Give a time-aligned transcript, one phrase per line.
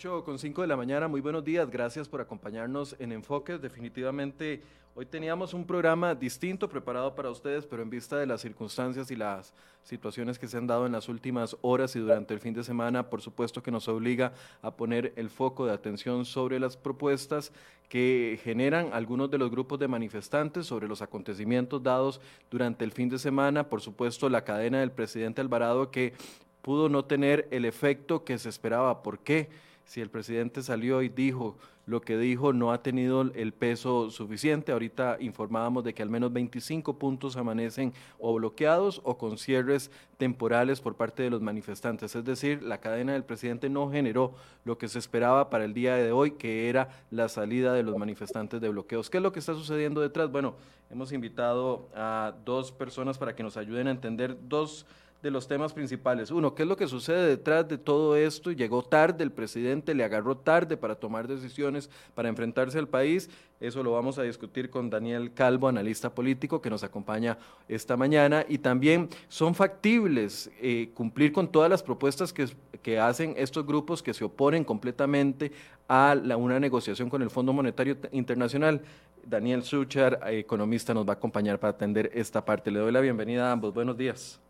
[0.00, 3.58] 8 con 5 de la mañana, muy buenos días, gracias por acompañarnos en Enfoque.
[3.58, 4.62] Definitivamente
[4.94, 9.16] hoy teníamos un programa distinto preparado para ustedes, pero en vista de las circunstancias y
[9.16, 12.64] las situaciones que se han dado en las últimas horas y durante el fin de
[12.64, 17.52] semana, por supuesto que nos obliga a poner el foco de atención sobre las propuestas
[17.90, 23.10] que generan algunos de los grupos de manifestantes sobre los acontecimientos dados durante el fin
[23.10, 26.14] de semana, por supuesto la cadena del presidente Alvarado que
[26.62, 29.02] pudo no tener el efecto que se esperaba.
[29.02, 29.50] ¿Por qué?
[29.90, 34.70] Si el presidente salió y dijo lo que dijo, no ha tenido el peso suficiente.
[34.70, 40.80] Ahorita informábamos de que al menos 25 puntos amanecen o bloqueados o con cierres temporales
[40.80, 42.14] por parte de los manifestantes.
[42.14, 45.96] Es decir, la cadena del presidente no generó lo que se esperaba para el día
[45.96, 49.10] de hoy, que era la salida de los manifestantes de bloqueos.
[49.10, 50.30] ¿Qué es lo que está sucediendo detrás?
[50.30, 50.54] Bueno,
[50.88, 54.86] hemos invitado a dos personas para que nos ayuden a entender dos
[55.22, 56.30] de los temas principales.
[56.30, 58.52] Uno, ¿qué es lo que sucede detrás de todo esto?
[58.52, 63.28] Llegó tarde el presidente, le agarró tarde para tomar decisiones, para enfrentarse al país.
[63.60, 67.36] Eso lo vamos a discutir con Daniel Calvo, analista político, que nos acompaña
[67.68, 68.46] esta mañana.
[68.48, 72.48] Y también son factibles eh, cumplir con todas las propuestas que,
[72.82, 75.52] que, hacen estos grupos que se oponen completamente
[75.88, 78.80] a la, una negociación con el Fondo Monetario Internacional.
[79.22, 82.70] Daniel Suchar, economista, nos va a acompañar para atender esta parte.
[82.70, 83.74] Le doy la bienvenida a ambos.
[83.74, 84.40] Buenos días.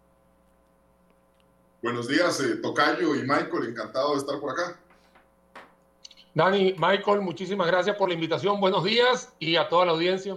[1.82, 4.78] Buenos días, eh, Tocayo y Michael, encantado de estar por acá.
[6.34, 8.60] Dani, Michael, muchísimas gracias por la invitación.
[8.60, 10.36] Buenos días y a toda la audiencia.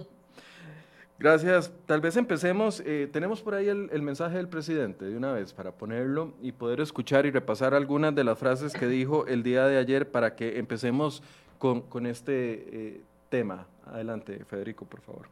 [1.18, 1.70] Gracias.
[1.84, 2.80] Tal vez empecemos.
[2.80, 6.80] Eh, tenemos por ahí el, mensaje del presidente de una vez para ponerlo y poder
[6.80, 10.58] escuchar y repasar algunas de las frases que dijo el día de ayer para que
[10.58, 11.22] empecemos
[11.58, 13.66] con, este eh, tema.
[13.84, 15.28] Adelante, Federico, por favor.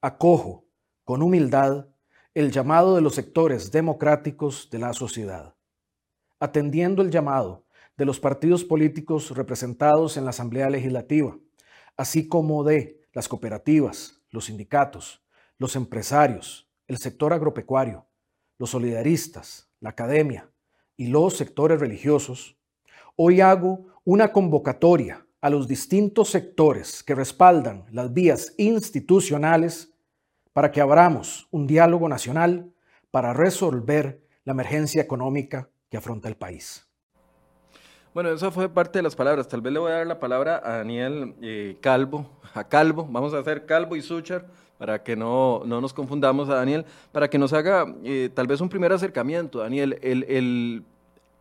[0.00, 0.64] Acojo
[1.04, 1.86] con humildad
[2.36, 5.54] el llamado de los sectores democráticos de la sociedad,
[6.38, 7.64] atendiendo el llamado
[7.96, 11.38] de los partidos políticos representados en la Asamblea Legislativa,
[11.96, 15.24] así como de las cooperativas, los sindicatos,
[15.56, 18.04] los empresarios, el sector agropecuario,
[18.58, 20.50] los solidaristas, la academia
[20.94, 22.58] y los sectores religiosos,
[23.16, 29.95] hoy hago una convocatoria a los distintos sectores que respaldan las vías institucionales
[30.56, 32.72] para que abramos un diálogo nacional
[33.10, 36.88] para resolver la emergencia económica que afronta el país.
[38.14, 39.48] Bueno, eso fue parte de las palabras.
[39.48, 43.34] Tal vez le voy a dar la palabra a Daniel eh, Calvo, a Calvo, vamos
[43.34, 44.46] a hacer Calvo y Suchar
[44.78, 48.62] para que no, no nos confundamos a Daniel, para que nos haga eh, tal vez
[48.62, 49.58] un primer acercamiento.
[49.58, 50.84] Daniel, el, el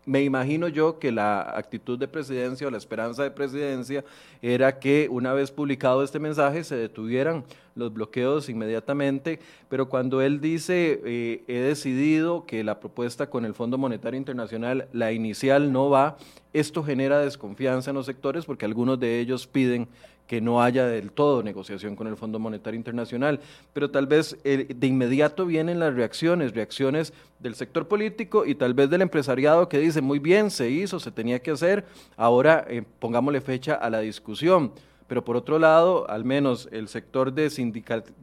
[0.06, 4.04] me imagino yo que la actitud de presidencia o la esperanza de presidencia
[4.42, 7.44] era que una vez publicado este mensaje se detuvieran
[7.76, 13.54] los bloqueos inmediatamente, pero cuando él dice eh, he decidido que la propuesta con el
[13.54, 16.18] Fondo Monetario Internacional, la inicial no va,
[16.54, 19.88] esto genera desconfianza en los sectores porque algunos de ellos piden
[20.28, 23.40] que no haya del todo negociación con el Fondo Monetario Internacional,
[23.74, 28.74] pero tal vez eh, de inmediato vienen las reacciones, reacciones del sector político y tal
[28.74, 31.86] vez del empresariado que dice, muy bien, se hizo, se tenía que hacer,
[32.18, 34.72] ahora eh, pongámosle fecha a la discusión.
[35.08, 37.44] Pero por otro lado, al menos el sector de,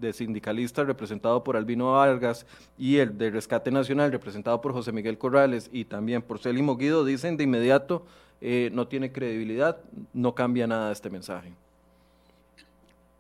[0.01, 2.45] de sindicalistas representado por Albino Vargas
[2.77, 7.05] y el de Rescate Nacional representado por José Miguel Corrales y también por Celimo Guido
[7.05, 8.05] dicen de inmediato
[8.41, 9.79] eh, no tiene credibilidad,
[10.13, 11.53] no cambia nada este mensaje.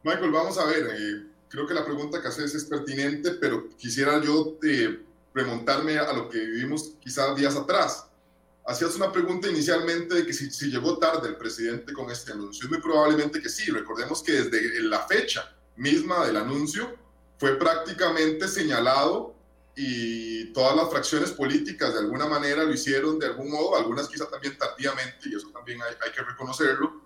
[0.04, 4.20] Michael, vamos a ver, eh, creo que la pregunta que haces es pertinente, pero quisiera
[4.20, 5.00] yo eh,
[5.32, 8.06] remontarme a lo que vivimos quizás días atrás.
[8.66, 12.68] Hacías una pregunta inicialmente de que si, si, llegó tarde el presidente con este anuncio.
[12.68, 13.70] Muy probablemente que sí.
[13.70, 16.96] Recordemos que desde la fecha misma del anuncio
[17.38, 19.34] fue prácticamente señalado
[19.74, 24.28] y todas las fracciones políticas de alguna manera lo hicieron de algún modo, algunas quizá
[24.28, 27.00] también tardíamente, y eso también hay, hay que reconocerlo,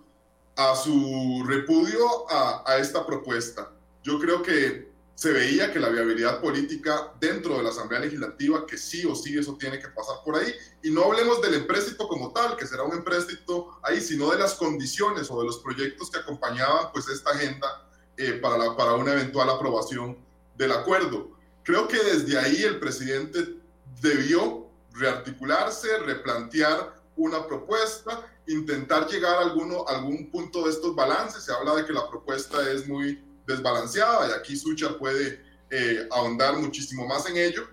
[0.57, 3.71] a su repudio a, esta propuesta.
[4.03, 8.77] Yo creo que se veía que la viabilidad política dentro de la Asamblea Legislativa, que
[8.77, 12.33] sí o sí eso tiene que pasar por ahí, y no hablemos del empréstito como
[12.33, 16.19] tal, que será un empréstito ahí, sino de las condiciones o de los proyectos que
[16.19, 17.87] acompañaban pues esta agenda
[18.17, 20.17] eh, para, para una eventual aprobación
[20.55, 21.37] del acuerdo.
[21.63, 23.57] Creo que desde ahí el presidente
[24.01, 31.43] debió rearticularse, replantear una propuesta intentar llegar a alguno, algún punto de estos balances.
[31.43, 36.57] Se habla de que la propuesta es muy desbalanceada y aquí Sucha puede eh, ahondar
[36.57, 37.67] muchísimo más en ello,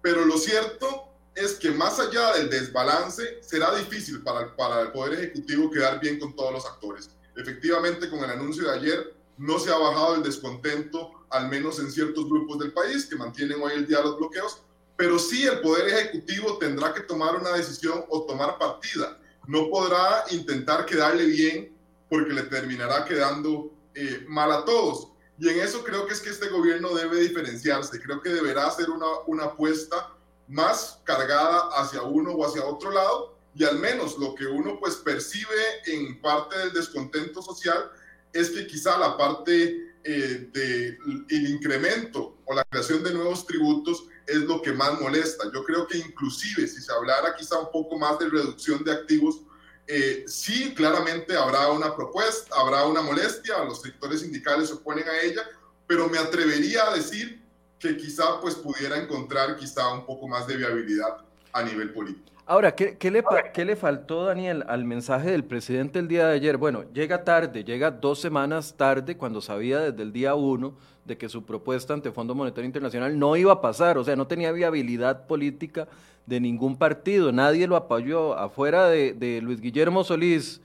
[0.00, 5.14] pero lo cierto es que más allá del desbalance será difícil para, para el Poder
[5.14, 7.10] Ejecutivo quedar bien con todos los actores.
[7.36, 11.90] Efectivamente, con el anuncio de ayer no se ha bajado el descontento, al menos en
[11.90, 14.62] ciertos grupos del país que mantienen hoy el día los bloqueos,
[14.96, 19.18] pero sí el Poder Ejecutivo tendrá que tomar una decisión o tomar partida.
[19.46, 21.76] No podrá intentar quedarle bien
[22.08, 25.08] porque le terminará quedando eh, mal a todos.
[25.38, 28.00] Y en eso creo que es que este gobierno debe diferenciarse.
[28.00, 30.12] Creo que deberá hacer una, una apuesta
[30.48, 33.36] más cargada hacia uno o hacia otro lado.
[33.54, 37.90] Y al menos lo que uno pues percibe en parte del descontento social
[38.32, 44.40] es que quizá la parte eh, del incremento o la creación de nuevos tributos es
[44.40, 45.44] lo que más molesta.
[45.52, 49.42] Yo creo que inclusive si se hablara quizá un poco más de reducción de activos,
[49.86, 55.20] eh, sí, claramente habrá una propuesta, habrá una molestia, los sectores sindicales se oponen a
[55.20, 55.42] ella,
[55.86, 57.42] pero me atrevería a decir
[57.78, 61.18] que quizá pues pudiera encontrar quizá un poco más de viabilidad
[61.52, 62.32] a nivel político.
[62.46, 63.24] Ahora, ¿qué, le,
[63.54, 66.56] ¿qué, le, faltó, Daniel, al mensaje del presidente el día de ayer?
[66.56, 71.28] Bueno, llega tarde, llega dos semanas tarde cuando sabía desde el día uno de que
[71.28, 75.26] su propuesta ante Fondo Monetario Internacional no iba a pasar, o sea, no tenía viabilidad
[75.26, 75.88] política
[76.26, 80.60] de ningún partido, nadie lo apoyó, afuera de, Luis Guillermo Solís,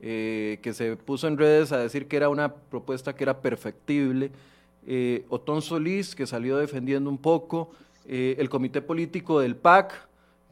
[0.00, 4.30] eh, que se puso en redes a decir que era una propuesta que era perfectible,
[4.86, 7.70] eh, Otón Solís, que salió defendiendo un poco,
[8.06, 10.07] eh, el comité político del PAC,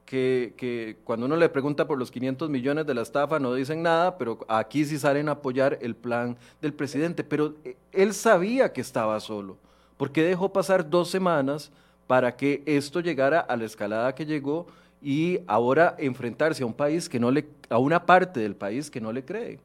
[0.06, 3.82] que, que, cuando uno le pregunta por los 500 millones de la estafa no dicen
[3.82, 7.24] nada, pero aquí sí salen a apoyar el plan del presidente.
[7.24, 7.56] Pero
[7.92, 9.58] él sabía que estaba solo.
[9.96, 11.72] ¿Por qué dejó pasar dos semanas
[12.06, 14.66] para que esto llegara a la escalada que llegó
[15.02, 19.00] y ahora enfrentarse a un país que no le, a una parte del país que
[19.00, 19.58] no le cree?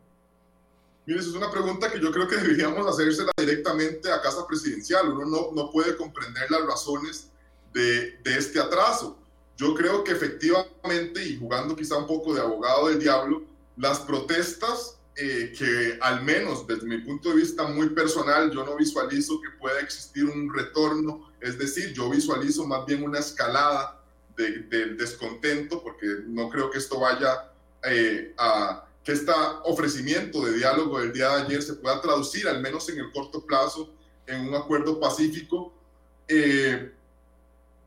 [1.06, 5.10] Mire, esa es una pregunta que yo creo que deberíamos hacérsela directamente a Casa Presidencial.
[5.10, 7.30] Uno no, no puede comprender las razones
[7.74, 9.18] de, de este atraso.
[9.62, 13.44] Yo creo que efectivamente, y jugando quizá un poco de abogado del diablo,
[13.78, 18.76] las protestas eh, que al menos desde mi punto de vista muy personal, yo no
[18.76, 24.02] visualizo que pueda existir un retorno, es decir, yo visualizo más bien una escalada
[24.36, 27.52] del de descontento, porque no creo que esto vaya
[27.84, 29.32] eh, a que este
[29.66, 33.46] ofrecimiento de diálogo del día de ayer se pueda traducir, al menos en el corto
[33.46, 33.94] plazo,
[34.26, 35.72] en un acuerdo pacífico.
[36.28, 36.94] Eh,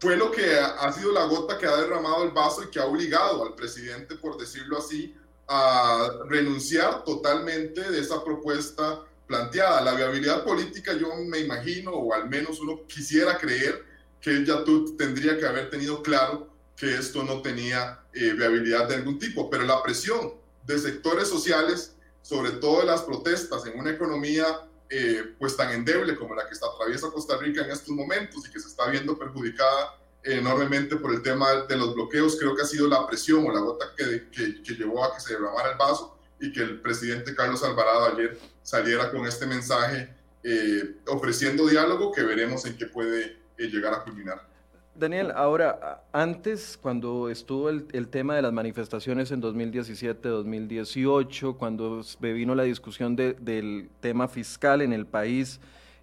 [0.04, 2.84] fue lo que ha sido la gota que ha derramado el vaso y que ha
[2.84, 5.16] obligado al presidente, por decirlo así,
[5.48, 9.80] a renunciar totalmente de esa propuesta planteada.
[9.80, 13.82] La viabilidad política yo me imagino, o al menos uno quisiera creer,
[14.20, 14.62] que ya
[14.98, 19.64] tendría que haber tenido claro que esto no tenía eh, viabilidad de algún tipo, pero
[19.64, 20.34] la presión
[20.66, 26.16] de sectores sociales, sobre todo de las protestas en una economía eh, pues tan endeble
[26.16, 29.18] como la que está atraviesa Costa Rica en estos momentos y que se está viendo
[29.18, 33.52] perjudicada enormemente por el tema de los bloqueos, creo que ha sido la presión o
[33.52, 37.34] la gota que, que, llevó a que se derramara el vaso y que el presidente
[37.34, 43.38] Carlos Alvarado ayer saliera con este mensaje eh, ofreciendo diálogo que veremos en qué puede
[43.58, 44.46] eh, llegar a culminar.
[44.96, 52.54] Daniel, ahora, antes, cuando estuvo el, tema de las manifestaciones en 2017, 2018, cuando vino
[52.54, 55.58] la discusión de, del tema fiscal en el país,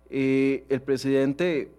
[0.10, 1.72] eh, el presidente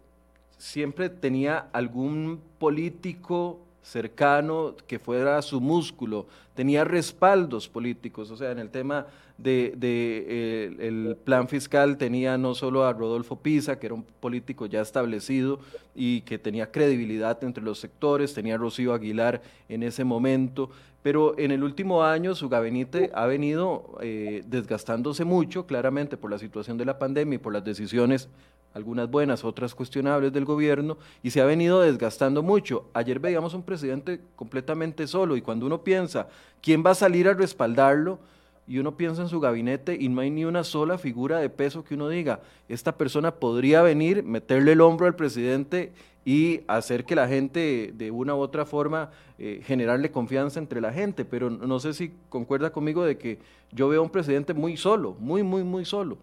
[0.57, 8.59] siempre tenía algún político cercano que fuera su músculo, tenía respaldos políticos, o sea, en
[8.59, 9.07] el tema
[9.39, 14.05] del de, eh, el plan fiscal tenía no solo a Rodolfo Pisa, que era un
[14.05, 15.59] político ya establecido
[15.95, 20.71] y que tenía credibilidad entre los sectores, tenía a Rocío Aguilar en ese momento,
[21.03, 26.39] pero en el último año su gabinete ha venido eh, desgastándose mucho, claramente por la
[26.39, 28.29] situación de la pandemia y por las decisiones
[28.75, 32.87] algunas buenas, otras cuestionables del gobierno, y se ha venido desgastando mucho.
[32.95, 36.29] Ayer veíamos un presidente completamente solo, y cuando uno piensa
[36.61, 38.19] quién va a salir a respaldarlo,
[38.67, 41.85] y uno piensa en su gabinete y no hay ni una sola figura de peso
[41.85, 45.93] que uno diga, esta persona podría venir, meterle el hombro al presidente
[46.25, 50.93] y hacer que la gente de una u otra forma eh, generarle confianza entre la
[50.93, 53.39] gente, pero no sé si concuerda conmigo de que
[53.73, 56.19] yo veo a un presidente muy solo, muy, muy, muy solo.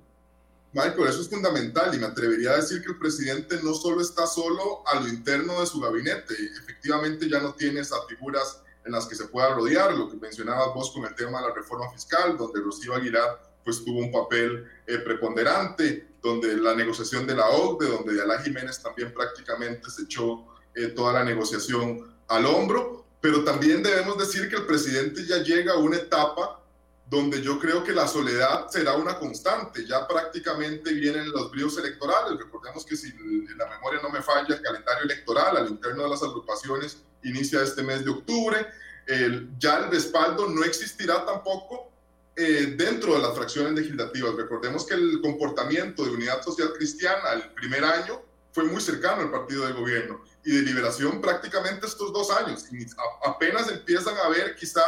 [0.72, 4.28] Michael, eso es fundamental y me atrevería a decir que el presidente no solo está
[4.28, 9.08] solo a lo interno de su gabinete, efectivamente ya no tiene esas figuras en las
[9.08, 12.38] que se pueda rodear, lo que mencionabas vos con el tema de la reforma fiscal,
[12.38, 17.90] donde Rocío Aguilar pues tuvo un papel eh, preponderante, donde la negociación de la OCDE,
[17.90, 20.46] donde Diala Jiménez también prácticamente se echó
[20.76, 25.74] eh, toda la negociación al hombro, pero también debemos decir que el presidente ya llega
[25.74, 26.59] a una etapa
[27.10, 29.86] donde yo creo que la soledad será una constante.
[29.86, 32.38] Ya prácticamente vienen los bríos electorales.
[32.38, 33.12] Recordemos que si
[33.58, 37.82] la memoria no me falla, el calendario electoral al interno de las agrupaciones inicia este
[37.82, 38.68] mes de octubre.
[39.58, 41.92] ya el respaldo no existirá tampoco
[42.36, 44.36] eh, dentro de las fracciones legislativas.
[44.36, 48.22] Recordemos que el comportamiento de Unidad Social Cristiana el primer año
[48.54, 52.66] fue muy cercano al partido de gobierno y de liberación prácticamente estos dos años.
[52.72, 52.86] Y
[53.25, 54.84] apenas empiezan a ver quizá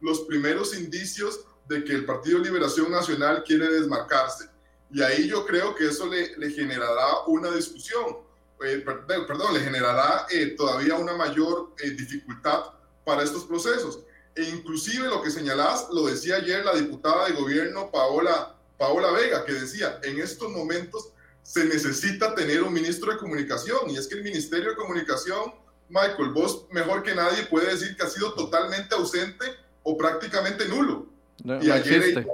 [0.00, 4.48] los primeros indicios de que el Partido Liberación Nacional quiere desmarcarse.
[4.90, 8.18] Y ahí yo creo que eso le, le generará una discusión,
[8.64, 12.64] eh, perdón, le generará eh, todavía una mayor eh, dificultad
[13.04, 14.00] para estos procesos.
[14.34, 19.44] E inclusive lo que señalás, lo decía ayer la diputada de gobierno Paola, Paola Vega,
[19.44, 21.10] que decía, en estos momentos
[21.42, 23.90] se necesita tener un ministro de comunicación.
[23.90, 25.54] Y es que el Ministerio de Comunicación,
[25.88, 29.44] Michael, vos mejor que nadie puede decir que ha sido totalmente ausente
[29.82, 31.13] o prácticamente nulo.
[31.42, 32.26] Y ayer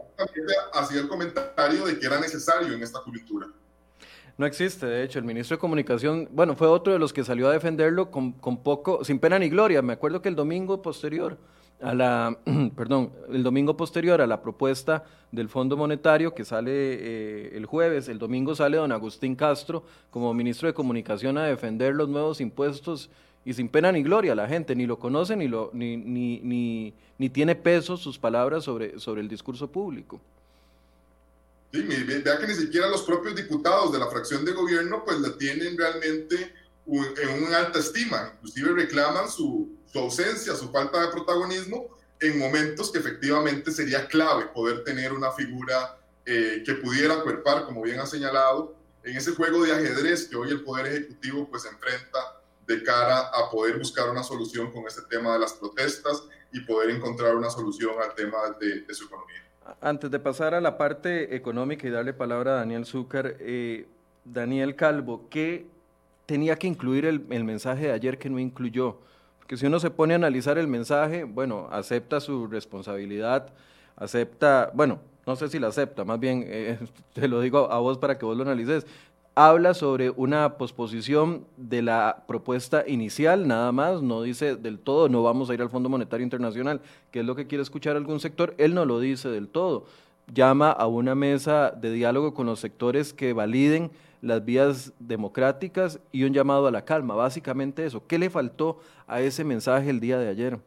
[0.75, 3.47] hacía el comentario de que era necesario en esta coyuntura.
[4.37, 7.49] No existe, de hecho, el ministro de Comunicación, bueno, fue otro de los que salió
[7.49, 9.83] a defenderlo con, con poco, sin pena ni gloria.
[9.83, 11.37] Me acuerdo que el domingo posterior
[11.83, 12.39] a la,
[12.77, 18.09] perdón, el domingo posterior a la propuesta del Fondo Monetario que sale eh, el jueves,
[18.09, 23.11] el domingo sale don Agustín Castro como ministro de Comunicación a defender los nuevos impuestos
[23.45, 26.95] y sin pena ni gloria la gente ni lo conoce ni, lo, ni, ni, ni,
[27.19, 30.21] ni tiene peso sus palabras sobre, sobre el discurso público.
[31.73, 35.37] Sí, vea que ni siquiera los propios diputados de la fracción de gobierno pues la
[35.39, 36.53] tienen realmente
[36.87, 41.87] en una alta estima, inclusive reclaman su, su ausencia, su falta de protagonismo
[42.21, 47.83] en momentos que efectivamente sería clave poder tener una figura eh, que pudiera cuerpar, como
[47.83, 52.40] bien ha señalado, en ese juego de ajedrez que hoy el Poder Ejecutivo pues enfrenta
[52.67, 56.91] de cara a poder buscar una solución con este tema de las protestas y poder
[56.91, 59.43] encontrar una solución al tema de, su economía.
[59.81, 63.87] Antes de pasar a la parte económica y darle palabra a Daniel Zúcar, eh,
[64.25, 65.67] Daniel Calvo, ¿qué
[66.27, 68.99] tenía que incluir el, el mensaje de ayer que no incluyó?
[69.51, 73.53] que si uno se pone a analizar el mensaje, bueno, acepta su responsabilidad,
[73.97, 76.79] acepta, bueno, no sé si la acepta, más bien eh,
[77.15, 78.87] te lo digo a vos para que vos lo analices.
[79.37, 85.23] Habla sobre una posposición de la propuesta inicial, nada más, no dice del todo, no
[85.23, 86.81] vamos a ir al Fondo Monetario Internacional,
[87.13, 89.87] que es lo que quiere escuchar algún sector, él no lo dice del todo.
[90.35, 96.25] Llama a una mesa de diálogo con los sectores que validen las vías democráticas y
[96.25, 97.15] un llamado a la calma.
[97.15, 98.07] Básicamente eso.
[98.07, 100.59] ¿Qué le faltó a ese mensaje el día de ayer?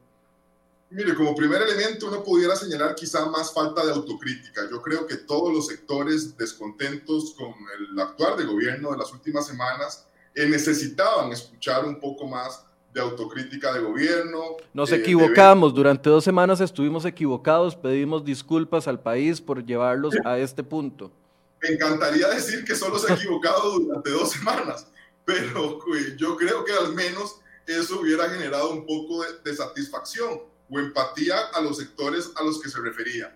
[0.94, 4.62] Mire, como primer elemento uno pudiera señalar quizá más falta de autocrítica.
[4.70, 9.48] Yo creo que todos los sectores descontentos con el actuar de gobierno de las últimas
[9.48, 14.58] semanas eh, necesitaban escuchar un poco más de autocrítica de gobierno.
[14.74, 20.38] Nos eh, equivocamos, durante dos semanas estuvimos equivocados, pedimos disculpas al país por llevarlos a
[20.38, 21.12] este punto
[21.64, 24.88] me encantaría decir que solo se ha equivocado durante dos semanas,
[25.24, 25.80] pero
[26.18, 31.62] yo creo que al menos eso hubiera generado un poco de, satisfacción o empatía a
[31.62, 33.36] los sectores a los que se refería.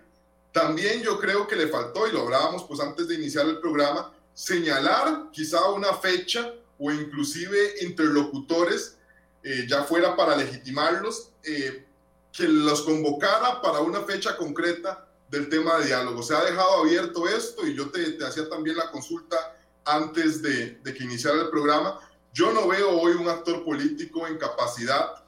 [0.52, 4.12] También yo creo que le faltó, y lo hablábamos pues antes de iniciar el programa,
[4.34, 8.96] señalar quizá una fecha o inclusive interlocutores,
[9.42, 11.86] eh, ya fuera para legitimarlos, eh,
[12.32, 16.22] que los convocara para una fecha concreta del tema de diálogo.
[16.22, 19.36] Se ha dejado abierto esto y yo te, hacía también la consulta
[19.84, 21.98] antes de, que iniciara el programa.
[22.32, 25.24] Yo no veo hoy un actor político en capacidad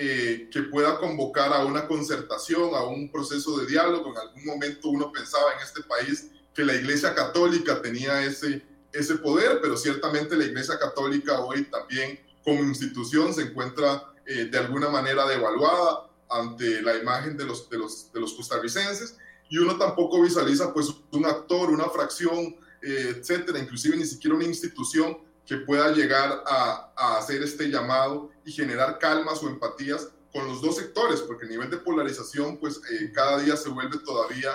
[0.00, 4.10] eh, que pueda convocar a una concertación, a un proceso de diálogo.
[4.12, 9.16] En algún momento uno pensaba en este país que la Iglesia Católica tenía ese, ese
[9.16, 14.88] poder, pero ciertamente la Iglesia Católica hoy también como institución se encuentra eh, de alguna
[14.88, 19.16] manera devaluada ante la imagen de los, de los, de los costarricenses
[19.48, 24.44] y uno tampoco visualiza pues un actor, una fracción, eh, etcétera, inclusive ni siquiera una
[24.44, 30.46] institución que pueda llegar a, a, hacer este llamado y generar calmas o empatías con
[30.46, 34.50] los dos sectores, porque el nivel de polarización pues eh, cada día se vuelve todavía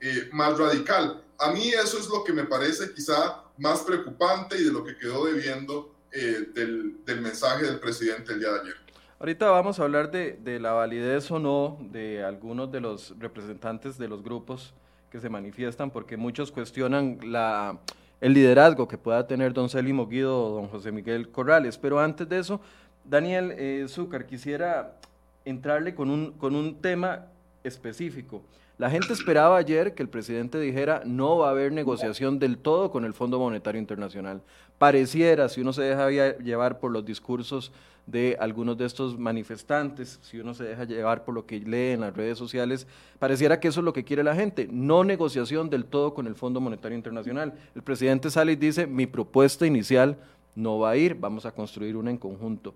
[0.00, 1.22] eh, más radical.
[1.38, 4.96] A mí eso es lo que me parece quizá más preocupante y de lo que
[4.96, 8.82] quedó debiendo del, del mensaje del presidente el día de ayer.
[9.22, 14.08] Ahorita vamos a hablar de, la validez o no de algunos de los representantes de
[14.08, 14.74] los grupos
[15.12, 17.78] que se manifiestan, porque muchos cuestionan la,
[18.20, 21.78] el liderazgo que pueda tener don Célimo Guido o don José Miguel Corrales.
[21.78, 22.60] Pero antes de eso,
[23.04, 23.86] Daniel eh,
[24.28, 24.96] quisiera
[25.44, 27.26] entrarle con un, con un tema
[27.64, 28.42] específico.
[28.78, 32.90] La gente esperaba ayer que el presidente dijera no va a haber negociación del todo
[32.90, 34.42] con el Fondo Monetario Internacional.
[34.78, 37.70] Pareciera, si uno se deja llevar por los discursos
[38.06, 42.00] de algunos de estos manifestantes, si uno se deja llevar por lo que lee en
[42.00, 42.88] las redes sociales,
[43.20, 46.34] pareciera que eso es lo que quiere la gente, no negociación del todo con el
[46.34, 47.52] Fondo Monetario Internacional.
[47.76, 50.16] El presidente sale y dice, mi propuesta inicial
[50.54, 52.74] no va a ir, vamos a construir una en conjunto.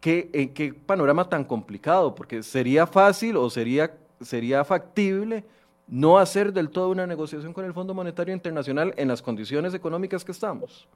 [0.00, 2.14] ¿Qué, en qué panorama tan complicado?
[2.14, 5.44] Porque sería fácil o sería, sería factible
[5.86, 10.24] no hacer del todo una negociación con el Fondo Monetario Internacional en las condiciones económicas
[10.24, 10.88] que estamos.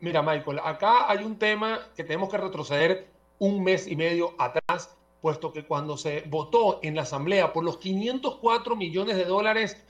[0.00, 3.06] Mira, Michael, acá hay un tema que tenemos que retroceder
[3.38, 7.78] un mes y medio atrás, puesto que cuando se votó en la Asamblea por los
[7.78, 9.80] 504 millones de dólares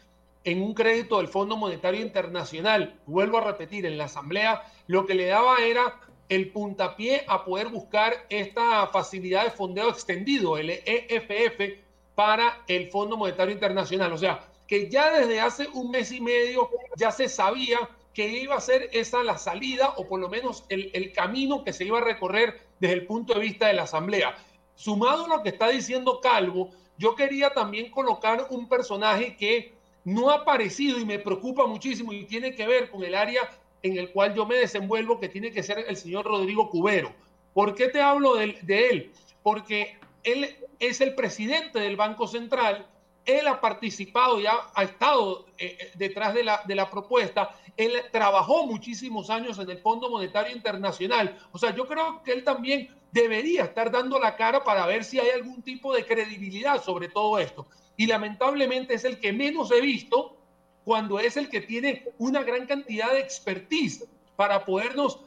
[0.45, 5.15] en un crédito del Fondo Monetario Internacional, vuelvo a repetir, en la Asamblea, lo que
[5.15, 11.79] le daba era el puntapié a poder buscar esta facilidad de fondeo extendido, el EFF,
[12.15, 14.13] para el Fondo Monetario Internacional.
[14.13, 17.79] O sea, que ya desde hace un mes y medio ya se sabía
[18.15, 21.73] que iba a ser esa la salida o por lo menos el, el camino que
[21.73, 24.37] se iba a recorrer desde el punto de vista de la Asamblea.
[24.75, 29.73] Sumado a lo que está diciendo Calvo, yo quería también colocar un personaje que
[30.05, 33.49] no ha aparecido y me preocupa muchísimo y tiene que ver con el área
[33.83, 37.13] en el cual yo me desenvuelvo, que tiene que ser el señor Rodrigo Cubero.
[37.53, 39.13] ¿Por qué te hablo de, de él?
[39.43, 42.87] Porque él es el presidente del Banco Central,
[43.25, 47.93] él ha participado y ha, estado eh, eh, detrás de la, de la propuesta, él
[48.11, 52.89] trabajó muchísimos años en el Fondo Monetario Internacional, o sea, yo creo que él también
[53.13, 57.39] debería estar dando la cara para ver si hay algún tipo de credibilidad sobre todo
[57.39, 57.67] esto.
[57.97, 60.37] Y lamentablemente es el que menos he visto
[60.85, 65.21] cuando es el que tiene una gran cantidad de expertise para podernos,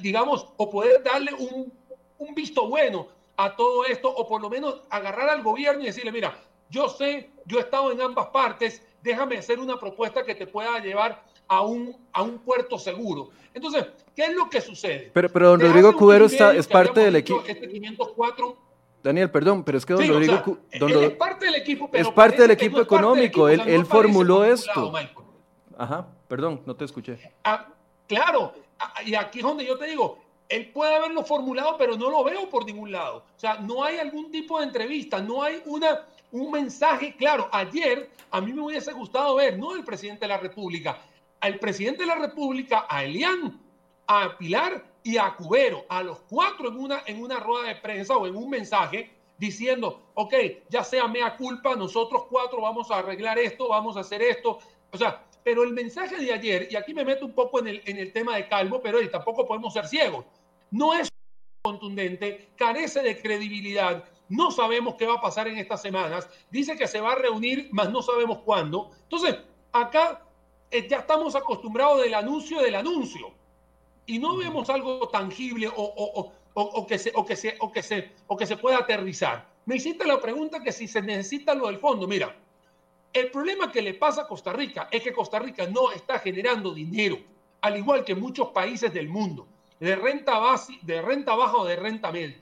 [0.00, 1.72] digamos, o poder darle un,
[2.18, 6.10] un visto bueno a todo esto, o por lo menos agarrar al gobierno y decirle,
[6.10, 6.36] mira,
[6.68, 10.78] yo sé, yo he estado en ambas partes, déjame hacer una propuesta que te pueda
[10.80, 13.30] llevar a un, a un puerto seguro.
[13.54, 15.10] Entonces, ¿qué es lo que sucede?
[15.14, 17.42] Pero, pero don Rodrigo Cubero está, es parte del equipo.
[17.46, 18.56] Este 504,
[19.02, 20.34] Daniel, perdón, pero es que don sí, Rodrigo...
[20.34, 23.42] O sea, don él es parte del equipo, pero es parte del equipo no económico,
[23.42, 24.92] parte del equipo, él, no formuló esto.
[24.92, 25.26] Michael.
[25.76, 27.32] Ajá, perdón, no te escuché.
[27.44, 27.68] Ah,
[28.06, 28.52] claro,
[29.04, 32.48] y aquí es donde yo te digo, él puede haberlo formulado, pero no lo veo
[32.48, 33.18] por ningún lado.
[33.36, 37.48] O sea, no hay algún tipo de entrevista, no hay una, un mensaje claro.
[37.52, 40.98] Ayer a mí me hubiese gustado ver, no el presidente de la República,
[41.40, 43.60] al presidente de la República, a Elian,
[44.06, 48.14] a Pilar y a Cubero, a los cuatro en una, en una rueda de prensa
[48.14, 50.34] o en un mensaje diciendo, ok,
[50.68, 54.58] ya sea mea culpa, nosotros cuatro vamos a arreglar esto, vamos a hacer esto.
[54.92, 57.82] O sea, pero el mensaje de ayer, y aquí me meto un poco en el,
[57.86, 60.26] en el tema de Calvo, pero y tampoco podemos ser ciegos,
[60.72, 61.08] no es
[61.62, 66.86] contundente, carece de credibilidad, no sabemos qué va a pasar en estas semanas, dice que
[66.86, 68.90] se va a reunir, mas no sabemos cuándo.
[69.04, 69.38] Entonces,
[69.72, 70.22] acá
[70.70, 73.37] eh, ya estamos acostumbrados del anuncio del anuncio
[74.08, 77.70] y no vemos algo tangible o, o, o, o que, se, o, que se, o,
[77.70, 79.46] que se, o que se pueda aterrizar.
[79.66, 82.08] Me hiciste la pregunta que si se necesita lo del fondo.
[82.08, 82.34] Mira,
[83.12, 86.72] el problema que le pasa a Costa Rica es que Costa Rica no está generando
[86.72, 87.18] dinero,
[87.60, 89.46] al igual que muchos países del mundo,
[89.78, 92.40] de renta, base, de renta baja o de renta media.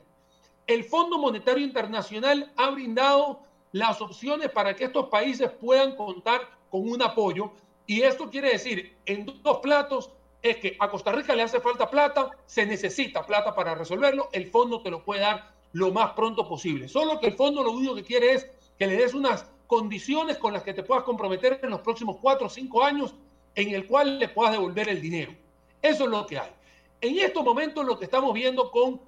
[0.68, 3.40] El Fondo Monetario Internacional ha brindado
[3.72, 7.50] las opciones para que estos países puedan contar con un apoyo
[7.86, 10.10] y esto quiere decir, en dos platos,
[10.42, 14.46] es que a Costa Rica le hace falta plata, se necesita plata para resolverlo, el
[14.46, 16.88] fondo te lo puede dar lo más pronto posible.
[16.88, 20.52] Solo que el fondo lo único que quiere es que le des unas condiciones con
[20.52, 23.14] las que te puedas comprometer en los próximos cuatro o cinco años
[23.54, 25.32] en el cual le puedas devolver el dinero.
[25.82, 26.50] Eso es lo que hay.
[27.00, 29.00] En estos momentos lo que estamos viendo con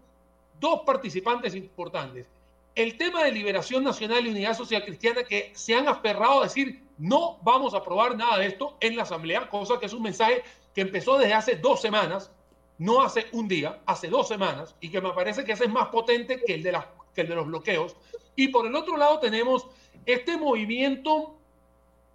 [0.61, 2.27] dos participantes importantes.
[2.75, 6.83] El tema de liberación nacional y unidad social cristiana que se han aferrado a decir
[6.99, 10.43] no vamos a aprobar nada de esto en la Asamblea, cosa que es un mensaje
[10.79, 12.31] que empezó desde hace dos semanas,
[12.79, 15.89] no hace un día, hace dos semanas, y que me parece que ese es más
[15.89, 17.97] potente que el de, los bloqueos.
[18.37, 19.67] Y por el otro lado tenemos
[20.07, 21.35] este movimiento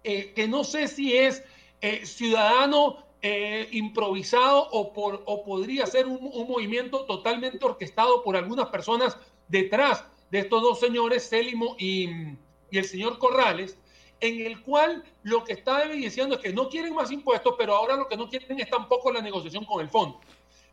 [0.02, 1.44] eh, que no sé si es
[1.82, 10.06] eh, ciudadano eh, improvisado o, podría ser un, movimiento totalmente orquestado por algunas personas detrás
[10.30, 12.08] de estos dos señores, Célimo y
[12.70, 13.76] el señor Corrales,
[14.20, 17.96] en el cual lo que está evidenciando es que no quieren más impuestos, pero ahora
[17.96, 20.20] lo que no quieren es tampoco la negociación con el fondo.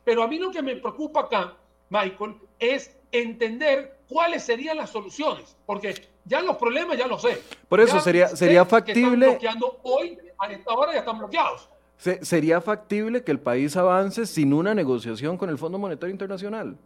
[0.04, 1.56] Pero a mí lo que me preocupa acá,
[1.90, 7.42] Michael, es entender cuáles serían las soluciones, porque ya los problemas ya los sé.
[7.68, 11.18] Por eso Ya sería, sería que están factible, bloqueando hoy, a esta hora ya están
[11.20, 11.68] bloqueados.
[11.98, 16.78] se- sería factible que el país avance sin una negociación con el Fondo Monetario Internacional,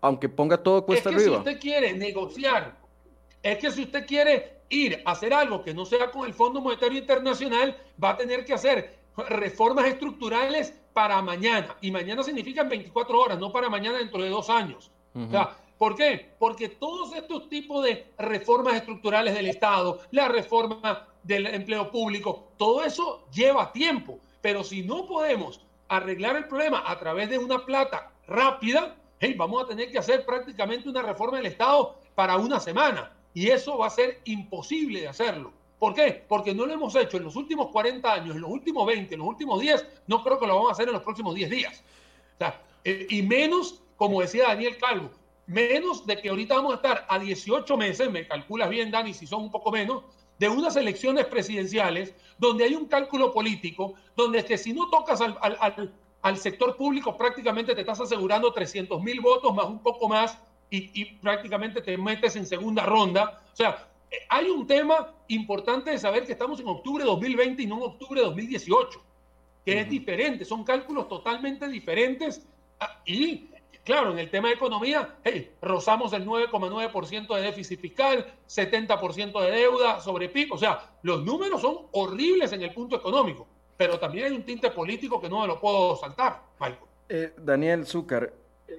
[0.00, 1.36] aunque ponga todo cuesta es que arriba.
[1.36, 2.76] si usted quiere negociar,
[3.42, 6.60] es que si usted quiere ir a hacer algo que no sea con el Fondo
[6.60, 8.98] Monetario Internacional, va a tener que hacer
[9.28, 11.76] reformas estructurales para mañana.
[11.80, 14.90] Y mañana significa en 24 horas, no para mañana dentro de dos años.
[15.14, 16.34] O sea, ¿Por qué?
[16.38, 22.84] Porque todos estos tipos de reformas estructurales del Estado, la reforma del empleo público, todo
[22.84, 24.18] eso lleva tiempo.
[24.40, 29.64] Pero si no podemos arreglar el problema a través de una plata rápida, hey, vamos
[29.64, 33.12] a tener que hacer prácticamente una reforma del Estado para una semana.
[33.34, 35.52] Y eso va a ser imposible de hacerlo.
[35.78, 36.24] ¿Por qué?
[36.26, 39.20] Porque no lo hemos hecho en los últimos 40 años, en los últimos 20, en
[39.20, 41.84] los últimos 10, no creo que lo vamos a hacer en los próximos 10 días.
[42.84, 45.10] Eh, y menos, como decía Daniel Calvo,
[45.46, 49.26] menos de que ahorita vamos a estar a 18 meses, me calculas bien, Dani, si
[49.26, 50.04] son un poco menos,
[50.38, 55.20] de unas elecciones presidenciales donde hay un cálculo político, donde es que si no tocas
[55.20, 55.38] al,
[56.22, 60.38] al, sector público prácticamente te estás asegurando 300 mil votos más un poco más
[60.74, 63.40] y, y prácticamente te metes en segunda ronda.
[63.52, 67.62] O sea, eh, hay un tema importante de saber que estamos en octubre de 2020
[67.62, 69.02] y no en octubre de 2018,
[69.64, 72.46] que es diferente, son cálculos totalmente diferentes
[72.80, 73.48] ah, y
[73.84, 79.50] claro, en el tema de economía, hey, rozamos el 9,9% de déficit fiscal, 70% de
[79.50, 84.26] deuda sobre PIB, o sea, los números son horribles en el punto económico, pero también
[84.26, 86.78] hay un tinte político que no me lo puedo saltar, Michael.
[87.10, 88.32] Eh, Daniel Zúcar,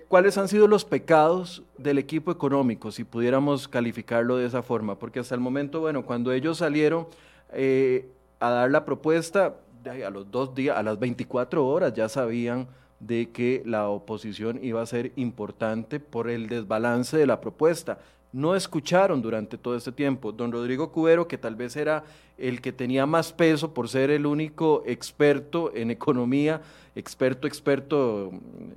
[0.07, 4.97] ¿cuáles han sido los pecados del equipo económico, si pudiéramos calificarlo de esa forma?
[4.97, 7.07] Porque hasta el momento, bueno, cuando ellos salieron
[7.51, 12.67] eh, a dar la propuesta, a los dos días, a las 24 horas ya sabían
[12.99, 17.99] de que la oposición iba a ser importante por el desbalance de la propuesta.
[18.35, 20.33] No escucharon durante todo este tiempo.
[20.33, 22.03] Don Rodrigo Cubero, que tal vez era
[22.37, 26.61] el que tenía más peso por ser el único experto en economía,
[26.97, 28.33] experto, experto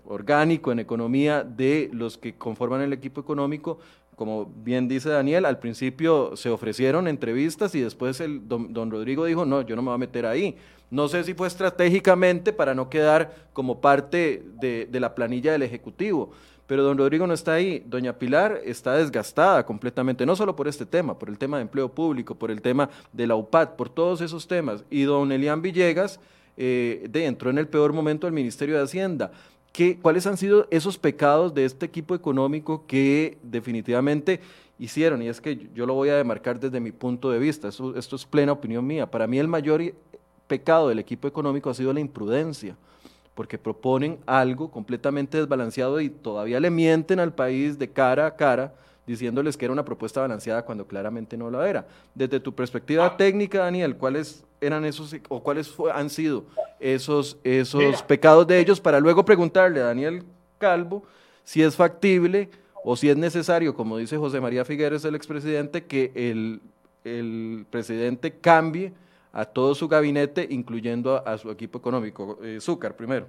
[0.06, 3.80] orgánico en economía de los que conforman el equipo económico,
[4.14, 9.24] como bien dice Daniel, al principio se ofrecieron entrevistas y después el don, don Rodrigo
[9.24, 10.56] dijo, no, yo no me voy a meter ahí
[10.90, 16.30] no sé si fue estratégicamente para no quedar como parte de, la planilla del Ejecutivo,
[16.68, 17.82] pero don Rodrigo no está ahí.
[17.86, 21.88] Doña Pilar está desgastada completamente, no solo por este tema, por el tema de empleo
[21.88, 24.84] público, por el tema de la UPAD, por todos esos temas.
[24.90, 26.20] Y don Elian Villegas
[26.58, 29.32] eh, entró en el peor momento del Ministerio de Hacienda.
[29.72, 34.40] ¿Qué, ¿Cuáles han sido esos pecados de este equipo económico que definitivamente
[34.78, 35.22] hicieron?
[35.22, 38.16] Y es que yo lo voy a demarcar desde mi punto de vista, esto, esto
[38.16, 39.10] es plena opinión mía.
[39.10, 39.82] Para mí el mayor
[40.46, 42.76] pecado del equipo económico ha sido la imprudencia,
[43.38, 48.74] porque proponen algo completamente desbalanceado y todavía le mienten al país de cara a cara
[49.06, 51.86] diciéndoles que era una propuesta balanceada cuando claramente no lo era.
[52.16, 56.46] Desde tu perspectiva técnica, Daniel, ¿cuáles eran esos o cuáles han sido
[56.80, 60.24] esos, esos pecados de ellos para luego preguntarle a Daniel
[60.58, 61.04] Calvo
[61.44, 62.50] si es factible
[62.82, 66.60] o si es necesario, como dice José María Figueres, el expresidente, que el,
[67.04, 68.92] el presidente cambie
[69.32, 72.38] a todo su gabinete, incluyendo a, su equipo económico.
[72.42, 73.26] Eh, Zúcar, primero.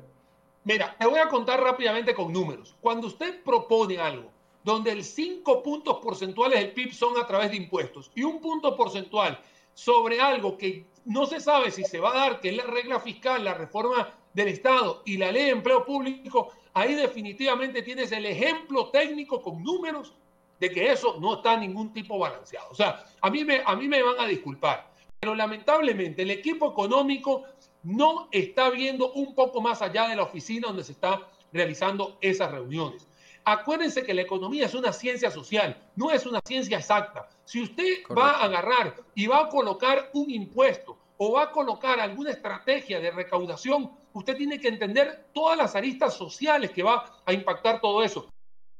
[0.64, 2.76] Mira, te voy a contar rápidamente con números.
[2.82, 4.30] Cuando usted propone algo
[4.64, 8.76] donde el 5 puntos porcentuales del PIB son a través de impuestos y un punto
[8.76, 9.40] porcentual
[9.74, 13.00] sobre algo que no se sabe si se va a dar, que es la regla
[13.00, 18.26] fiscal, la reforma del Estado y la ley de empleo público, ahí definitivamente tienes el
[18.26, 20.14] ejemplo técnico con números
[20.60, 22.70] de que eso no está ningún tipo balanceado.
[22.70, 24.89] O sea, a mí me, a mí me van a disculpar.
[25.20, 27.44] Pero lamentablemente el equipo económico
[27.84, 32.52] no está viendo un poco más allá de la oficina donde se está realizando esas
[32.52, 33.08] reuniones.
[33.44, 37.28] Acuérdense que la economía es una ciencia social, no es una ciencia exacta.
[37.46, 42.00] Si usted va a agarrar y va a colocar un impuesto o va a colocar
[42.00, 47.34] alguna estrategia de recaudación, usted tiene que entender todas las aristas sociales que va a
[47.34, 48.30] impactar todo eso.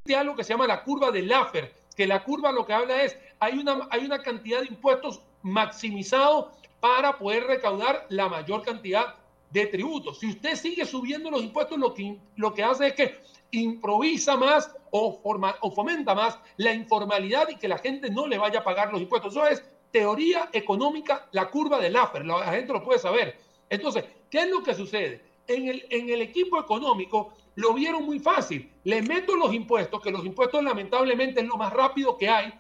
[0.08, 3.04] Hay algo que se llama la curva de Laffer, que la curva lo que habla
[3.04, 9.16] es, hay una, hay una cantidad de impuestos maximizado para poder recaudar la mayor cantidad
[9.52, 10.20] de tributos.
[10.20, 13.20] Si usted sigue subiendo los impuestos, lo que, lo que hace es que
[13.52, 18.38] improvisa más o, forma, o fomenta más la informalidad y que la gente no le
[18.38, 19.34] vaya a pagar los impuestos.
[19.34, 23.40] Eso es teoría económica, la curva del Laffer, la gente lo puede saber.
[23.70, 25.24] Entonces, ¿qué es lo que sucede?
[25.48, 28.72] En el, en el equipo económico lo vieron muy fácil.
[28.84, 32.54] Le meto los impuestos, que los impuestos lamentablemente es lo más rápido que hay.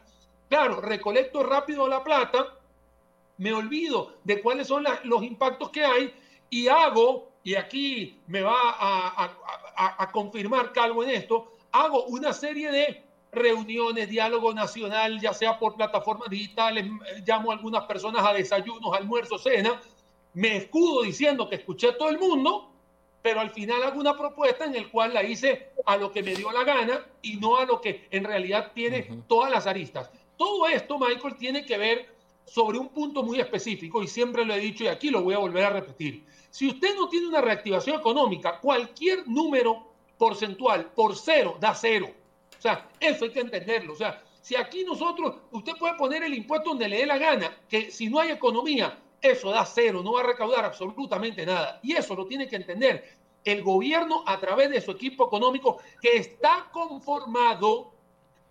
[0.50, 2.59] Claro, recolecto rápido la plata,
[3.40, 6.14] me olvido de cuáles son los impactos que hay
[6.50, 13.04] y hago, y aquí me va a, confirmar Calvo en esto, hago una serie de
[13.32, 16.86] reuniones, diálogo nacional, ya sea por plataformas digitales,
[17.26, 19.80] llamo a algunas personas a desayunos, almuerzos, cena,
[20.34, 22.70] me escudo diciendo que escuché a todo el mundo,
[23.22, 26.36] pero al final hago una propuesta en el cual la hice a lo que me
[26.36, 30.12] dio la gana y no a lo que en realidad tiene todas las aristas.
[30.36, 32.19] Todo esto, Michael, tiene que ver
[32.50, 35.40] sobre un punto muy específico y siempre lo he dicho y aquí lo voy a
[35.40, 36.26] volver a repetir.
[36.50, 42.10] Si usted no tiene una reactivación económica, cualquier número porcentual por cero da cero.
[42.58, 43.94] O sea, eso hay que entenderlo.
[43.94, 47.56] O sea, si aquí nosotros, usted puede poner el impuesto donde le dé la gana,
[47.70, 51.80] que si no hay economía, eso da cero, no va a recaudar absolutamente nada.
[51.84, 56.18] Y eso lo tiene que entender el gobierno a través de su equipo económico que
[56.18, 57.92] está conformado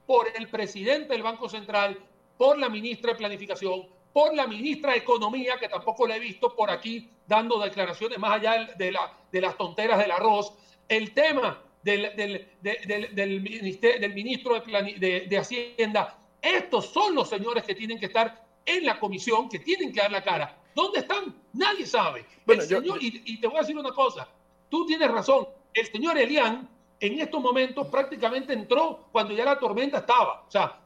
[0.06, 1.98] por el presidente del Banco Central,
[2.38, 6.54] por la ministra de Planificación, por la ministra de Economía, que tampoco la he visto
[6.56, 10.54] por aquí dando declaraciones más allá de, la, de las tonteras del arroz,
[10.88, 16.18] el tema del, del, del, del ministro de, de, Hacienda.
[16.40, 20.12] Estos son los señores que tienen que estar en la comisión, que tienen que dar
[20.12, 20.56] la cara.
[20.74, 21.34] ¿Dónde están?
[21.52, 22.24] Nadie sabe.
[22.46, 24.28] el señor, y, y, te voy a decir una cosa,
[24.70, 26.68] tú tienes razón, el señor Elian
[27.00, 30.44] en estos momentos prácticamente entró cuando ya la tormenta estaba.
[30.46, 30.80] O sea,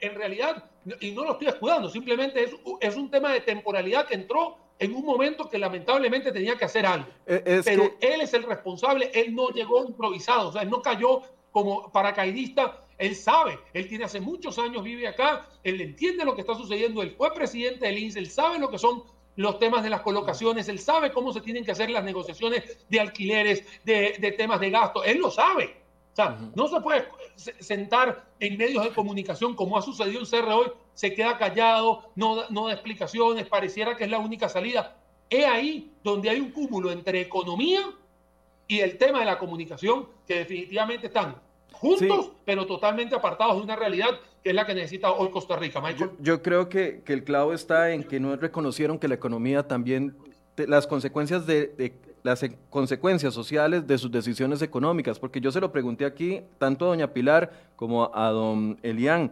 [0.00, 0.64] en realidad,
[1.00, 4.94] y no lo estoy escudando, simplemente es, es un tema de temporalidad que entró en
[4.94, 7.08] un momento que lamentablemente tenía que hacer algo.
[7.26, 11.22] E, Pero él es el responsable, él no llegó improvisado, o sea, él no cayó
[11.50, 16.42] como paracaidista, él sabe, él tiene hace muchos años, vive acá, él entiende lo que
[16.42, 19.04] está sucediendo, él fue presidente del INSS, él sabe lo que son
[19.36, 23.00] los temas de las colocaciones, él sabe cómo se tienen que hacer las negociaciones de
[23.00, 25.85] alquileres, de, de temas de gasto, él lo sabe.
[26.16, 27.04] O sea, no se puede
[27.58, 32.48] sentar en medios de comunicación como ha sucedido en CR hoy, se queda callado, no,
[32.48, 34.96] no da explicaciones, pareciera que es la única salida.
[35.28, 37.80] Es ahí donde hay un cúmulo entre economía
[38.66, 41.36] y el tema de la comunicación que definitivamente están
[41.72, 44.08] juntos, pero totalmente apartados de una realidad
[44.42, 45.82] que es la que necesita hoy Costa Rica.
[45.82, 46.12] Michael.
[46.20, 50.16] Yo, creo que, que, el clavo está en que no reconocieron que la economía también,
[50.56, 55.60] las consecuencias de, de las e, consecuencias sociales de sus decisiones económicas, porque yo se
[55.60, 59.30] lo pregunté aquí tanto a doña Pilar como a don Elian.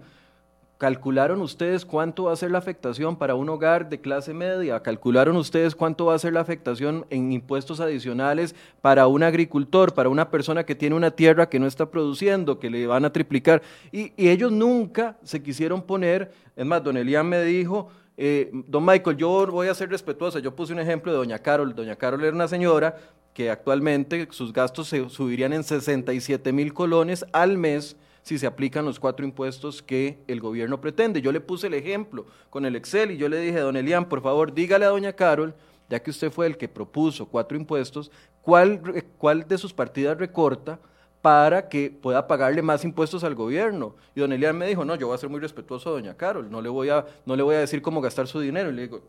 [0.78, 4.80] ¿Calcularon ustedes cuánto va a ser la afectación para un hogar de clase media?
[4.80, 10.08] ¿Calcularon ustedes cuánto va a ser la afectación en impuestos adicionales para un agricultor, para
[10.08, 13.62] una persona que tiene una tierra que no está produciendo, que le van a triplicar?
[13.92, 19.16] Y, ellos nunca se quisieron poner, es más, don Elian me dijo, eh, don Michael,
[19.16, 20.38] yo voy a ser respetuosa.
[20.38, 21.74] Yo puse un ejemplo de doña Carol.
[21.74, 22.96] Doña Carol era una señora
[23.32, 28.86] que actualmente sus gastos se subirían en 67 mil colones al mes si se aplican
[28.86, 31.20] los cuatro impuestos que el gobierno pretende.
[31.20, 34.22] Yo le puse el ejemplo con el Excel y yo le dije, don Elian, por
[34.22, 35.54] favor, dígale a doña Carol,
[35.90, 38.80] ya que usted fue el que propuso cuatro impuestos, cuál,
[39.18, 40.78] cuál de sus partidas recorta
[41.24, 43.96] para que pueda pagarle más impuestos al gobierno.
[44.14, 46.50] Y don Elian me dijo, no, yo voy a ser muy respetuoso a doña Carol,
[46.50, 48.68] no le voy a, no le voy a decir cómo gastar su dinero.
[48.68, 49.00] Y le digo,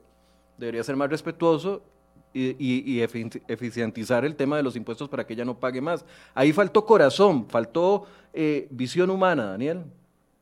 [0.57, 1.83] debería ser más respetuoso
[2.33, 6.05] y, eficientizar el tema de los impuestos para que ella no pague más.
[6.33, 9.83] Ahí faltó corazón, faltó eh, visión humana, Daniel.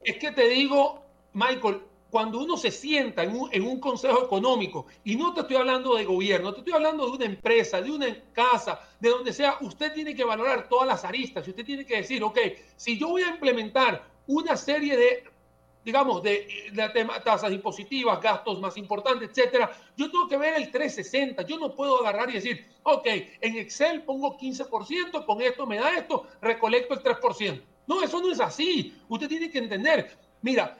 [0.03, 1.79] Es que te digo, Michael,
[2.13, 6.53] cuando uno se sienta en un, consejo económico, y no te estoy hablando de gobierno,
[6.53, 10.23] te estoy hablando de una empresa, de una casa, de donde sea, usted tiene que
[10.23, 12.37] valorar todas las aristas y usted tiene que decir, ok,
[12.75, 15.23] si yo voy a implementar una serie de,
[15.83, 16.71] digamos, de,
[17.25, 21.41] tasas impositivas, gastos más importantes, etcétera, yo tengo que ver el 360.
[21.47, 23.07] Yo no puedo agarrar y decir, ok,
[23.41, 27.63] en Excel pongo 15%, con esto me da esto, recolecto el 3%.
[27.87, 28.95] No, eso no es así.
[29.09, 30.77] Usted tiene que entender, Mira,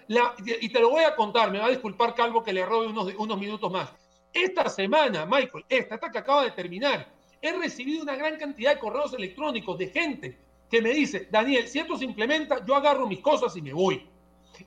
[0.59, 3.13] y te lo voy a contar, me va a disculpar Calvo que le robe unos,
[3.17, 3.89] unos minutos más.
[4.33, 7.07] Esta semana, Michael, esta, esta que acaba de terminar,
[7.41, 10.37] he recibido una gran cantidad de correos electrónicos de gente
[10.69, 14.05] que me dice, Daniel, si esto se implementa, yo agarro mis cosas y me voy.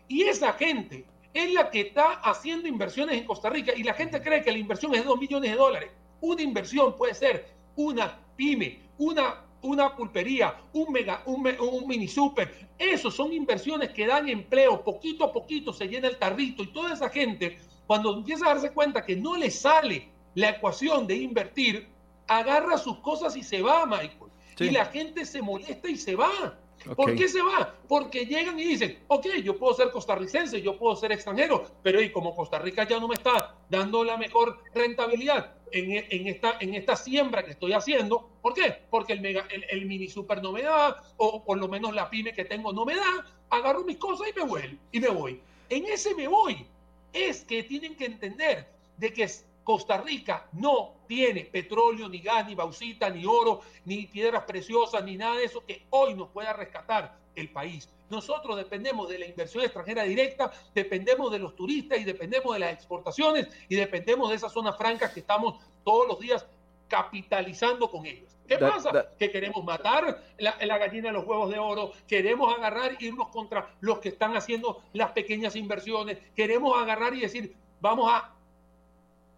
[0.08, 1.04] Y esa gente
[1.34, 4.58] es la que está haciendo inversiones en Costa Rica y la gente cree que la
[4.58, 5.90] inversión es de 2 millones de dólares.
[6.22, 12.68] Una inversión puede ser una pyme, una una pulpería, un, mega, un, un mini super.
[12.78, 14.82] Esos son inversiones que dan empleo.
[14.82, 18.72] Poquito a poquito se llena el tarrito y toda esa gente, cuando empieza a darse
[18.72, 21.88] cuenta que no le sale la ecuación de invertir,
[22.28, 24.30] agarra sus cosas y se va, Michael.
[24.58, 26.58] Y la gente se molesta y se va.
[26.94, 27.74] ¿Por qué se va?
[27.88, 32.12] Porque llegan y dicen, ok, yo puedo ser costarricense, yo puedo ser extranjero, pero y
[32.12, 36.96] como Costa Rica ya no me está dando la mejor rentabilidad en, esta, en esta
[36.96, 38.82] siembra que estoy haciendo, ¿por qué?
[38.90, 42.32] Porque el, mega, el, mini super no me da, o por lo menos la pyme
[42.32, 44.78] que tengo no me da, agarro mis cosas y me voy.
[44.92, 45.40] Y me voy.
[45.68, 46.66] En ese me voy
[47.12, 49.28] es que tienen que entender de que
[49.64, 55.16] Costa Rica no tiene petróleo, ni gas, ni bauxita, ni oro, ni piedras preciosas, ni
[55.16, 57.88] nada de eso que hoy nos pueda rescatar el país.
[58.10, 62.72] Nosotros dependemos de la inversión extranjera directa, dependemos de los turistas y dependemos de las
[62.72, 66.46] exportaciones y dependemos de esas zonas francas que estamos todos los días
[66.88, 68.36] capitalizando con ellos.
[68.46, 69.10] ¿Qué pasa?
[69.18, 73.28] Que queremos matar la, la, gallina de los huevos de oro, queremos agarrar e irnos
[73.28, 78.32] contra los que están haciendo las pequeñas inversiones, queremos agarrar y decir, vamos a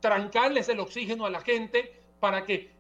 [0.01, 2.71] trancarles el oxígeno a la gente para que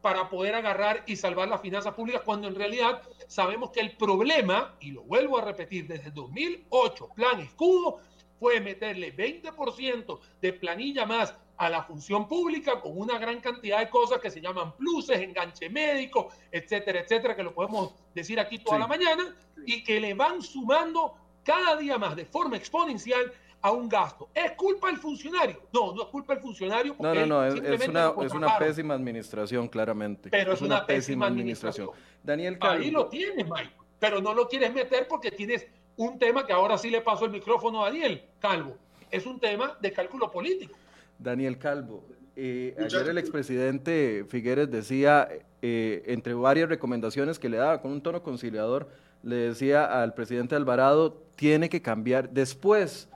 [0.00, 4.76] para poder agarrar y salvar las finanzas públicas, cuando en realidad sabemos que el problema,
[4.80, 8.00] y lo vuelvo a repetir, desde 2008, plan escudo,
[8.38, 13.88] fue meterle 20% de planilla más a la función pública con una gran cantidad de
[13.88, 18.78] cosas que se llaman pluses, enganche médico, etcétera, etcétera, que lo podemos decir aquí toda
[18.78, 19.34] la mañana,
[19.64, 24.28] y que le van sumando cada día más de forma exponencial a un gasto.
[24.34, 25.62] ¿Es culpa del funcionario?
[25.72, 26.94] No, no es culpa del funcionario.
[26.98, 27.54] No, no, no, es,
[27.88, 30.30] una, es una pésima administración, claramente.
[30.30, 31.90] Pero es, una, pésima, administración.
[32.22, 32.84] Daniel Calvo.
[32.84, 35.66] Ahí lo tienes, Mike, pero no lo quieres meter porque tienes
[35.96, 38.76] un tema que ahora sí le paso el micrófono a Daniel Calvo.
[39.10, 40.74] Es un tema de cálculo político.
[41.18, 45.28] Daniel Calvo, eh, ayer el expresidente Figueres decía,
[45.62, 48.88] eh, entre varias recomendaciones que le daba con un tono conciliador,
[49.22, 53.08] le decía al presidente Alvarado, tiene que cambiar después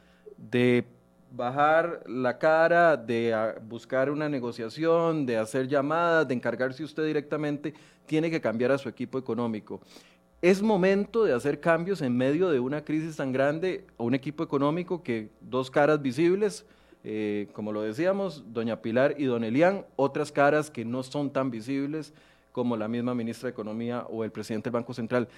[0.50, 0.84] de
[1.30, 7.74] bajar la cara, de ah, buscar una negociación, de hacer llamadas, de encargarse usted directamente,
[8.06, 9.80] tiene que cambiar a su equipo económico.
[10.42, 15.02] Es momento de hacer cambios en medio de una crisis tan grande, un equipo económico
[15.02, 16.64] que dos caras visibles,
[17.04, 21.50] eh, como lo decíamos, doña Pilar y don Elian, otras caras que no son tan
[21.50, 22.14] visibles
[22.52, 25.28] como la misma ministra de Economía o el presidente del Banco Central.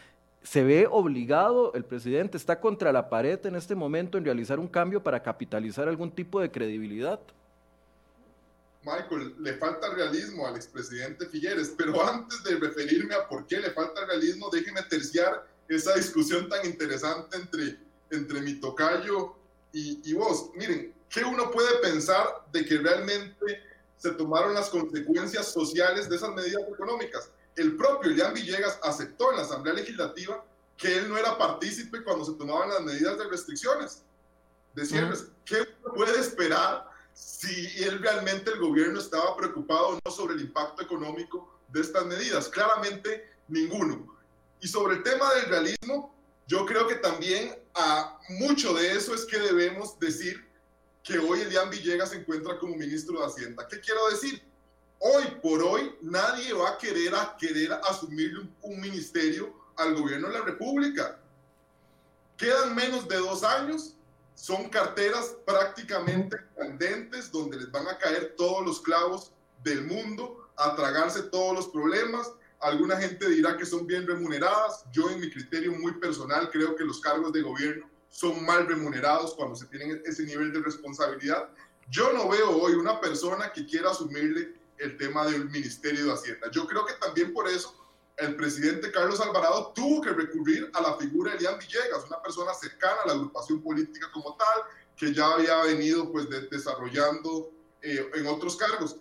[0.42, 4.66] ¿Se ve obligado el presidente, está contra la pared en este momento en realizar un
[4.66, 7.20] cambio para capitalizar algún tipo de credibilidad?
[8.82, 13.70] Michael, le falta realismo al expresidente Figueres, pero antes de referirme a por qué le
[13.70, 17.78] falta realismo, déjeme terciar esa discusión tan interesante entre,
[18.10, 19.34] entre mi tocayo
[19.72, 20.50] y, y vos.
[20.56, 23.62] Miren, ¿qué uno puede pensar de que realmente
[23.96, 27.30] se tomaron las consecuencias sociales de esas medidas económicas?
[27.56, 30.44] El propio Ilian Villegas aceptó en la Asamblea Legislativa
[30.76, 34.02] que él no era partícipe cuando se tomaban las medidas de restricciones.
[34.74, 40.34] Decirles, ¿qué uno puede esperar si él realmente el gobierno estaba preocupado o no sobre
[40.34, 42.48] el impacto económico de estas medidas?
[42.48, 44.16] Claramente ninguno.
[44.60, 46.14] Y sobre el tema del realismo,
[46.46, 50.48] yo creo que también a mucho de eso es que debemos decir
[51.02, 53.66] que hoy Elian Villegas se encuentra como ministro de Hacienda.
[53.68, 54.42] ¿Qué quiero decir?
[55.04, 60.28] Hoy por hoy nadie va a querer, a querer asumir un, un ministerio al gobierno
[60.28, 61.18] de la República.
[62.36, 63.96] Quedan menos de dos años,
[64.36, 69.32] son carteras prácticamente candentes donde les van a caer todos los clavos
[69.64, 72.30] del mundo, a tragarse todos los problemas.
[72.60, 74.84] Alguna gente dirá que son bien remuneradas.
[74.92, 79.34] Yo en mi criterio muy personal creo que los cargos de gobierno son mal remunerados
[79.34, 81.48] cuando se tienen ese nivel de responsabilidad.
[81.90, 86.50] Yo no veo hoy una persona que quiera asumirle el tema del Ministerio de Hacienda.
[86.50, 87.74] Yo creo que también por eso
[88.16, 92.52] el presidente Carlos Alvarado tuvo que recurrir a la figura de Elian Villegas, una persona
[92.54, 94.62] cercana a la agrupación política como tal,
[94.96, 98.96] que ya había venido pues desarrollando eh, en otros cargos.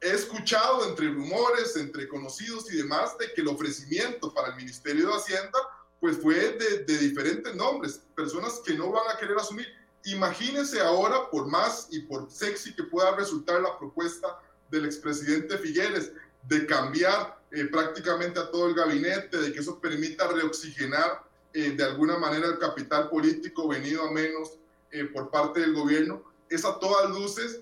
[0.00, 5.08] He escuchado entre rumores, entre conocidos y demás, de que el ofrecimiento para el Ministerio
[5.08, 5.58] de Hacienda
[6.00, 9.66] pues fue de, diferentes nombres, personas que no van a querer asumir.
[10.04, 14.38] Imagínense ahora, por más y por sexy que pueda resultar la propuesta
[14.70, 16.12] del expresidente Figueres,
[16.48, 21.84] de cambiar eh, prácticamente a todo el gabinete, de que eso permita reoxigenar eh, de
[21.84, 24.58] alguna manera el capital político venido a menos
[24.90, 27.60] eh, por parte del gobierno, es a todas luces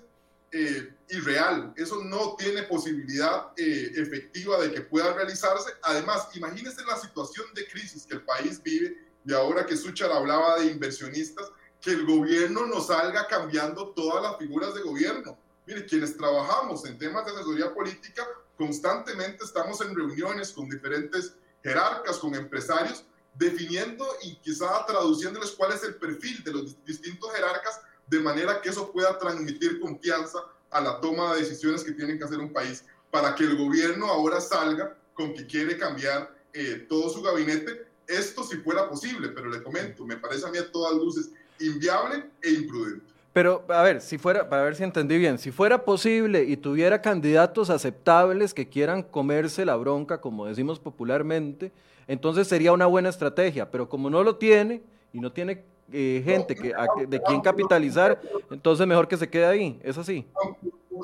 [1.09, 1.73] irreal.
[1.75, 5.71] Eso no tiene posibilidad efectiva de que pueda realizarse.
[5.83, 10.57] Además, imagínense la situación de crisis que el país vive y ahora que Suchar hablaba
[10.59, 15.37] de inversionistas, que el gobierno nos salga cambiando todas las figuras de gobierno.
[15.67, 18.25] Mire, quienes trabajamos en temas de asesoría política,
[18.57, 23.03] constantemente estamos en reuniones con diferentes jerarcas, con empresarios,
[23.35, 28.69] definiendo y quizá traduciéndoles cuál es el perfil de los distintos jerarcas, de manera que
[28.69, 30.39] eso pueda transmitir confianza
[30.69, 34.07] a la toma de decisiones que tienen que hacer un país, para que el gobierno
[34.07, 37.87] ahora salga con que quiere cambiar eh, todo su gabinete.
[38.07, 42.31] Esto si fuera posible, pero le comento, me parece a mí a todas luces inviable
[42.41, 43.16] e imprudente.
[43.37, 47.03] Pero, a ver, si fuera, para ver si entendí bien, si fuera posible y tuviera
[47.03, 51.71] candidatos aceptables que quieran comerse la bronca, como decimos popularmente,
[52.07, 53.69] entonces sería una buena estrategia.
[53.69, 54.81] Pero como no lo tiene
[55.13, 56.73] y no tiene eh, gente que,
[57.07, 58.19] de quien capitalizar,
[58.49, 59.79] entonces mejor que se quede ahí.
[59.83, 60.25] ¿Es así?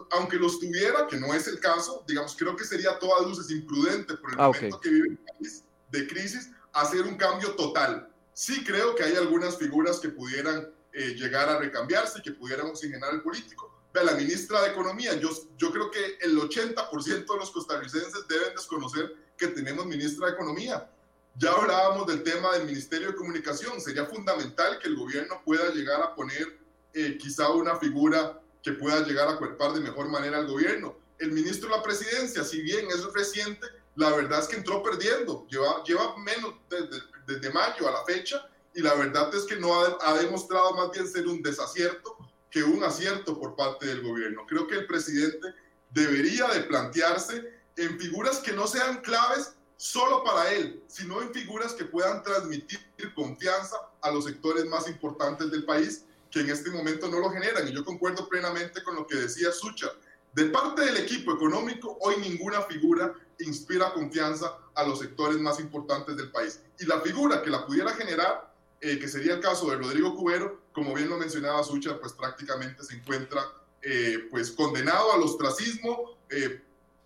[0.10, 3.52] Aunque, los tuviera, que no es el caso, digamos, creo que sería a todas luces
[3.52, 8.10] imprudente por el ah, momento que vive el país de crisis hacer un cambio total.
[8.34, 12.68] Sí creo que hay algunas figuras que pudieran eh, llegar a recambiarse y que pudieran
[12.68, 13.74] oxigenar el político.
[13.92, 18.54] Ve, la ministra de Economía, yo, yo creo que el 80% de los costarricenses deben
[18.56, 20.88] desconocer que tenemos ministra de Economía.
[21.36, 23.82] Ya hablábamos del tema del Ministerio de Comunicación.
[23.82, 26.60] Sería fundamental que el gobierno pueda llegar a poner
[26.94, 30.96] eh, quizá una figura que pueda llegar a cuerpar de mejor manera al gobierno.
[31.18, 33.66] El ministro de la Presidencia, si bien es reciente,
[33.96, 35.48] la verdad es que entró perdiendo.
[35.50, 39.74] Lleva, lleva menos desde, desde mayo a la fecha y la verdad es que no
[39.74, 42.18] ha, demostrado más bien ser un desacierto
[42.50, 44.46] que un acierto por parte del gobierno.
[44.48, 45.54] Creo que el presidente
[45.92, 51.74] debería de plantearse en figuras que no sean claves solo para él, sino en figuras
[51.74, 52.80] que puedan transmitir
[53.16, 57.68] confianza a los sectores más importantes del país, que en este momento no lo generan.
[57.68, 59.88] Y yo concuerdo plenamente con lo que decía Sucha.
[60.34, 66.18] De parte del equipo económico, hoy ninguna figura inspira confianza a los sectores más importantes
[66.18, 66.62] del país.
[66.80, 68.53] Y la figura que la pudiera generar,
[68.86, 72.84] eh, que sería el caso de Rodrigo Cubero, como bien lo mencionaba Sucha, pues prácticamente
[72.84, 73.42] se encuentra
[73.82, 76.62] eh, pues condenado al ostracismo, eh,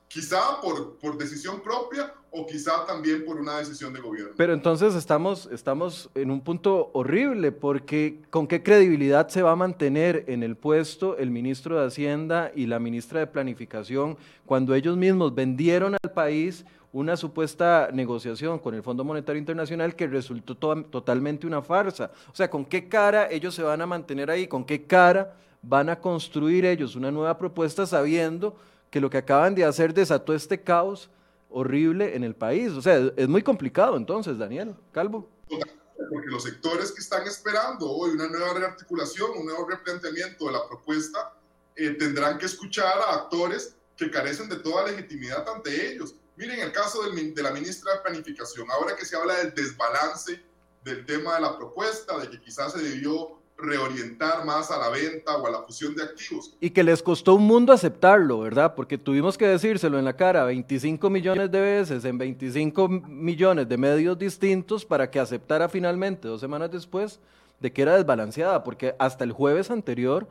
[0.07, 4.33] quizá por, por decisión propia o quizá también por una decisión de gobierno.
[4.35, 9.55] Pero entonces estamos, estamos en un punto horrible, porque ¿con qué credibilidad se va a
[9.55, 14.17] mantener en el puesto el ministro de Hacienda y la ministra de Planificación
[14.47, 20.07] cuando ellos mismos vendieron al país una supuesta negociación con el Fondo Monetario Internacional que
[20.07, 22.11] resultó totalmente una farsa?
[22.31, 24.47] O sea, ¿con qué cara ellos se van a mantener ahí?
[24.47, 28.55] ¿Con qué cara van a construir ellos una nueva propuesta sabiendo
[28.89, 31.09] que lo que acaban de hacer desató este caos
[31.49, 32.71] horrible en el país.
[32.71, 35.29] O sea, es muy complicado entonces, Daniel Calvo.
[35.49, 40.67] Porque los sectores que están esperando hoy una nueva rearticulación, un nuevo replanteamiento de la
[40.67, 41.33] propuesta,
[41.75, 46.15] eh, tendrán que escuchar a actores que carecen de toda legitimidad ante ellos.
[46.37, 50.39] Miren el caso del, de la ministra de Planificación, ahora que se habla del desbalance
[50.83, 55.35] del tema de la propuesta, de que quizás se debió reorientar más a la venta
[55.35, 56.55] o a la fusión de activos.
[56.61, 58.75] Y que les costó un mundo aceptarlo, ¿verdad?
[58.75, 63.77] Porque tuvimos que decírselo en la cara 25 millones de veces en 25 millones de
[63.77, 67.19] medios distintos para que aceptara finalmente, dos semanas después,
[67.59, 70.27] de que era desbalanceada, porque hasta el jueves anterior,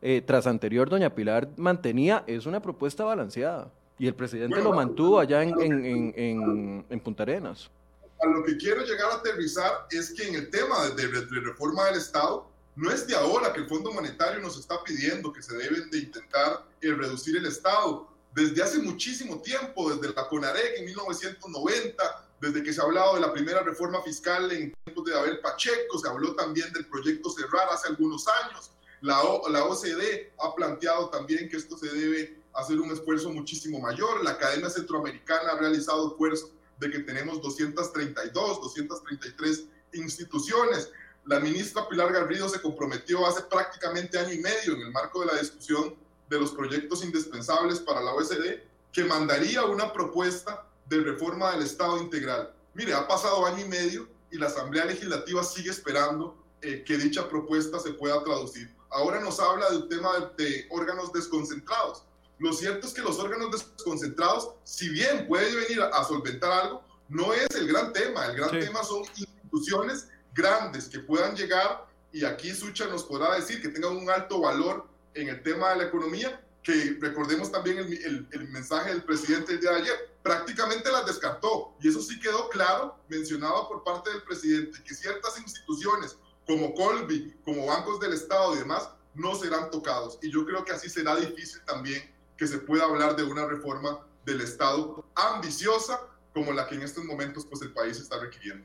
[0.00, 3.70] eh, tras anterior, doña Pilar mantenía, es una propuesta balanceada.
[4.00, 7.70] Y el presidente lo mantuvo allá en, en, en, en Punta Arenas.
[8.18, 11.84] A lo que quiero llegar a aterrizar es que en el tema de, de reforma
[11.84, 15.54] del Estado, no es de ahora que el Fondo Monetario nos está pidiendo que se
[15.54, 18.08] deben de intentar eh, reducir el Estado.
[18.34, 23.20] Desde hace muchísimo tiempo, desde la CONAREC en 1990, desde que se ha hablado de
[23.20, 27.68] la primera reforma fiscal en tiempos de Abel Pacheco, se habló también del proyecto Cerrar
[27.70, 28.70] hace algunos años.
[29.02, 29.20] La,
[29.50, 34.22] la OCDE ha planteado también que esto se debe hacer un esfuerzo muchísimo mayor.
[34.24, 40.90] La Academia Centroamericana ha realizado esfuerzos de que tenemos 232, 233 instituciones.
[41.26, 45.26] La ministra Pilar Garrido se comprometió hace prácticamente año y medio en el marco de
[45.26, 45.94] la discusión
[46.28, 48.60] de los proyectos indispensables para la OSD
[48.92, 52.52] que mandaría una propuesta de reforma del Estado integral.
[52.74, 57.28] Mire, ha pasado año y medio y la Asamblea Legislativa sigue esperando eh, que dicha
[57.28, 58.74] propuesta se pueda traducir.
[58.90, 62.04] Ahora nos habla del tema de, órganos desconcentrados.
[62.40, 67.34] Lo cierto es que los órganos desconcentrados, si bien puede venir a, solventar algo, no
[67.34, 68.24] es el gran tema.
[68.26, 73.60] El gran tema son instituciones grandes que puedan llegar, y aquí Sucha nos podrá decir
[73.60, 78.26] que tengan un alto valor en el tema de la economía, que recordemos también el,
[78.32, 81.74] el, mensaje del presidente el día de ayer, prácticamente las descartó.
[81.82, 86.16] Y eso sí quedó claro, mencionado por parte del presidente, que ciertas instituciones
[86.46, 90.18] como Colby, como bancos del Estado y demás, no serán tocados.
[90.22, 94.00] Y yo creo que así será difícil también que se pueda hablar de una reforma
[94.24, 96.00] del Estado ambiciosa
[96.32, 98.64] como la que en estos momentos pues, el país está requiriendo.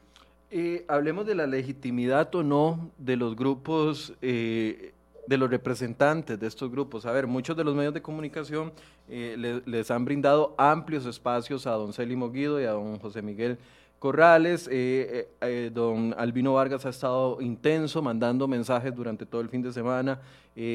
[0.50, 4.94] Eh, hablemos de la legitimidad o no de los grupos, eh,
[5.28, 7.06] de los representantes de estos grupos.
[7.06, 8.72] A ver, muchos de los medios de comunicación
[9.10, 13.58] eh, les han brindado amplios espacios a don Célimo Guido y a don José Miguel
[14.00, 14.70] Corrales.
[15.74, 20.20] don Albino Vargas ha estado intenso, mandando mensajes durante todo el fin de semana,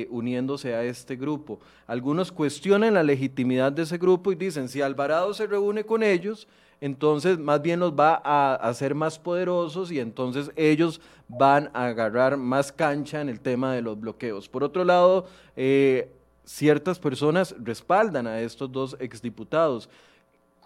[0.08, 1.60] uniéndose a este grupo.
[1.86, 6.48] Algunos cuestionan la legitimidad de ese grupo y dicen, si Alvarado se reúne con ellos,
[6.80, 12.36] entonces más bien los va a hacer más poderosos y entonces ellos van a agarrar
[12.36, 14.48] más cancha en el tema de los bloqueos.
[14.48, 16.10] Por otro lado, eh,
[16.44, 19.90] ciertas personas respaldan a estos dos exdiputados.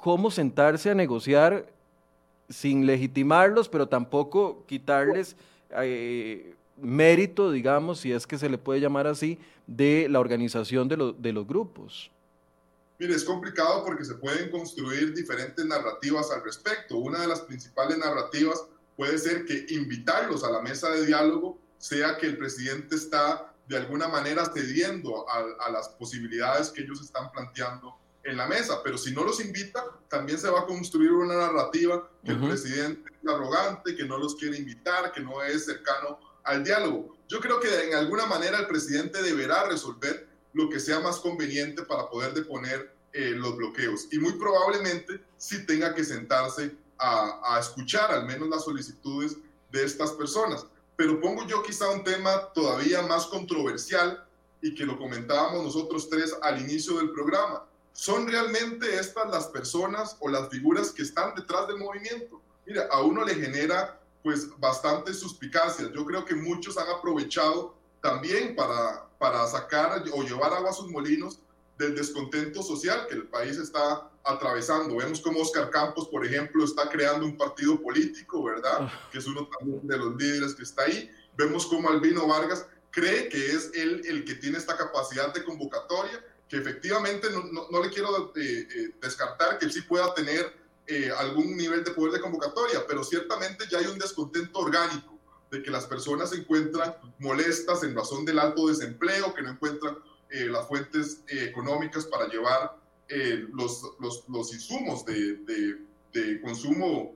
[0.00, 1.66] ¿Cómo sentarse a negociar
[2.48, 5.36] sin legitimarlos, pero tampoco quitarles
[5.70, 11.14] eh, mérito, digamos, si es que se le puede llamar así, de la organización de,
[11.18, 12.10] de los grupos?
[12.98, 16.96] Mire, es complicado porque se pueden construir diferentes narrativas al respecto.
[16.96, 18.64] Una de las principales narrativas
[18.96, 23.76] puede ser que invitarlos a la mesa de diálogo sea que el presidente está de
[23.76, 29.12] alguna manera cediendo a, las posibilidades que ellos están planteando en la mesa, pero si
[29.12, 33.94] no los invita, también se va a construir una narrativa que el presidente es arrogante,
[33.94, 37.16] que no los quiere invitar, que no es cercano al diálogo.
[37.28, 41.82] Yo creo que en alguna manera el presidente deberá resolver lo que sea más conveniente
[41.82, 44.08] para poder deponer eh, los bloqueos.
[44.10, 49.36] Y muy probablemente sí tenga que sentarse a, a escuchar al menos las solicitudes
[49.70, 50.66] de estas personas.
[50.96, 54.24] Pero pongo yo quizá un tema todavía más controversial
[54.62, 57.64] y que lo comentábamos nosotros tres al inicio del programa.
[57.94, 62.42] ¿Son realmente estas las personas o las figuras que están detrás del movimiento?
[62.66, 65.92] Mira, a uno le genera pues bastante suspicacias.
[65.92, 70.90] Yo creo que muchos han aprovechado también para, para sacar o llevar agua a sus
[70.90, 71.38] molinos
[71.78, 74.96] del descontento social que el país está atravesando.
[74.96, 78.78] Vemos como Oscar Campos, por ejemplo, está creando un partido político, ¿verdad?
[78.80, 79.08] Ah.
[79.12, 81.10] Que es uno también de los líderes que está ahí.
[81.36, 86.24] Vemos como Albino Vargas cree que es él el que tiene esta capacidad de convocatoria,
[86.54, 90.54] que efectivamente no, no, le quiero eh, eh, descartar que sí pueda tener
[90.86, 95.18] eh, algún nivel de poder de convocatoria, pero ciertamente ya hay un descontento orgánico
[95.50, 99.98] de que las personas se encuentran molestas en razón del alto desempleo, que no encuentran
[100.30, 102.76] las fuentes económicas para llevar
[103.52, 105.76] los, los, los, insumos de, de,
[106.12, 107.14] de consumo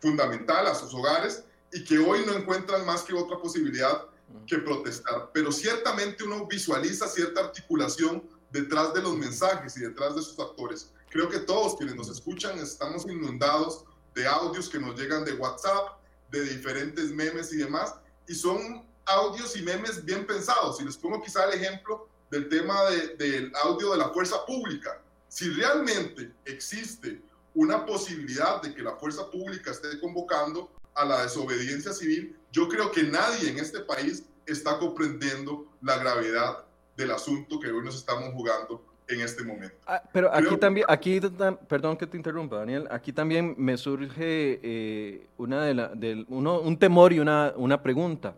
[0.00, 4.04] fundamental a sus hogares y que hoy no encuentran más que otra posibilidad
[4.46, 5.30] que protestar.
[5.32, 8.22] Pero ciertamente uno visualiza cierta articulación
[8.54, 10.92] detrás de los mensajes y detrás de sus actores.
[11.10, 13.84] Creo que todos quienes nos escuchan estamos inundados
[14.14, 15.98] de audios que nos llegan de WhatsApp,
[16.30, 17.94] de diferentes memes y demás,
[18.28, 20.80] y son audios y memes bien pensados.
[20.80, 22.80] Y les pongo quizá el ejemplo del tema
[23.18, 25.02] del audio de la fuerza pública.
[25.28, 27.20] Si realmente existe
[27.54, 32.92] una posibilidad de que la fuerza pública esté convocando a la desobediencia civil, yo creo
[32.92, 36.64] que nadie en este país está comprendiendo la gravedad
[36.96, 39.76] del asunto que hoy nos estamos jugando en este momento.
[39.86, 41.20] Ah, pero aquí también, aquí,
[41.68, 45.92] perdón que te interrumpa, Daniel, aquí también me surge eh, una de la,
[46.28, 48.34] uno, un temor y una, una pregunta.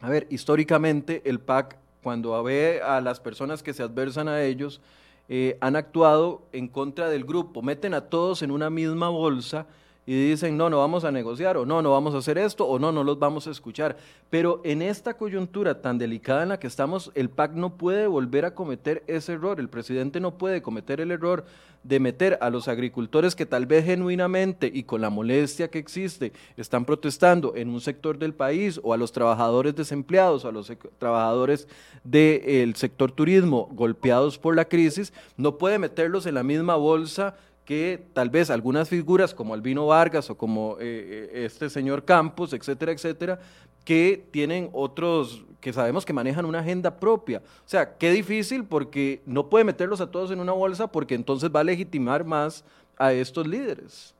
[0.00, 4.80] A ver, históricamente el PAC, cuando ve a las personas que se adversan a ellos,
[5.28, 9.66] eh, han actuado en contra del grupo, meten a todos en una misma bolsa
[10.06, 12.78] y dicen, no, no vamos a negociar, o no, no vamos a hacer esto, o
[12.78, 13.96] no, no los vamos a escuchar.
[14.30, 18.44] Pero en esta coyuntura tan delicada en la que estamos, el PAC no puede volver
[18.44, 21.44] a cometer ese error, el presidente no puede cometer el error
[21.82, 26.32] de meter a los agricultores que tal vez genuinamente y con la molestia que existe
[26.56, 30.72] están protestando en un sector del país, o a los trabajadores desempleados, o a los
[30.98, 31.68] trabajadores
[32.04, 37.36] del sector turismo golpeados por la crisis, no puede meterlos en la misma bolsa
[37.70, 42.52] que tal vez algunas figuras como Albino Vargas o como eh, eh, este señor Campos,
[42.52, 43.38] etcétera, etcétera,
[43.84, 47.38] que tienen otros, que sabemos que manejan una agenda propia.
[47.38, 51.48] O sea, qué difícil porque no puede meterlos a todos en una bolsa porque entonces
[51.54, 52.64] va a legitimar más
[52.96, 54.16] a estos líderes.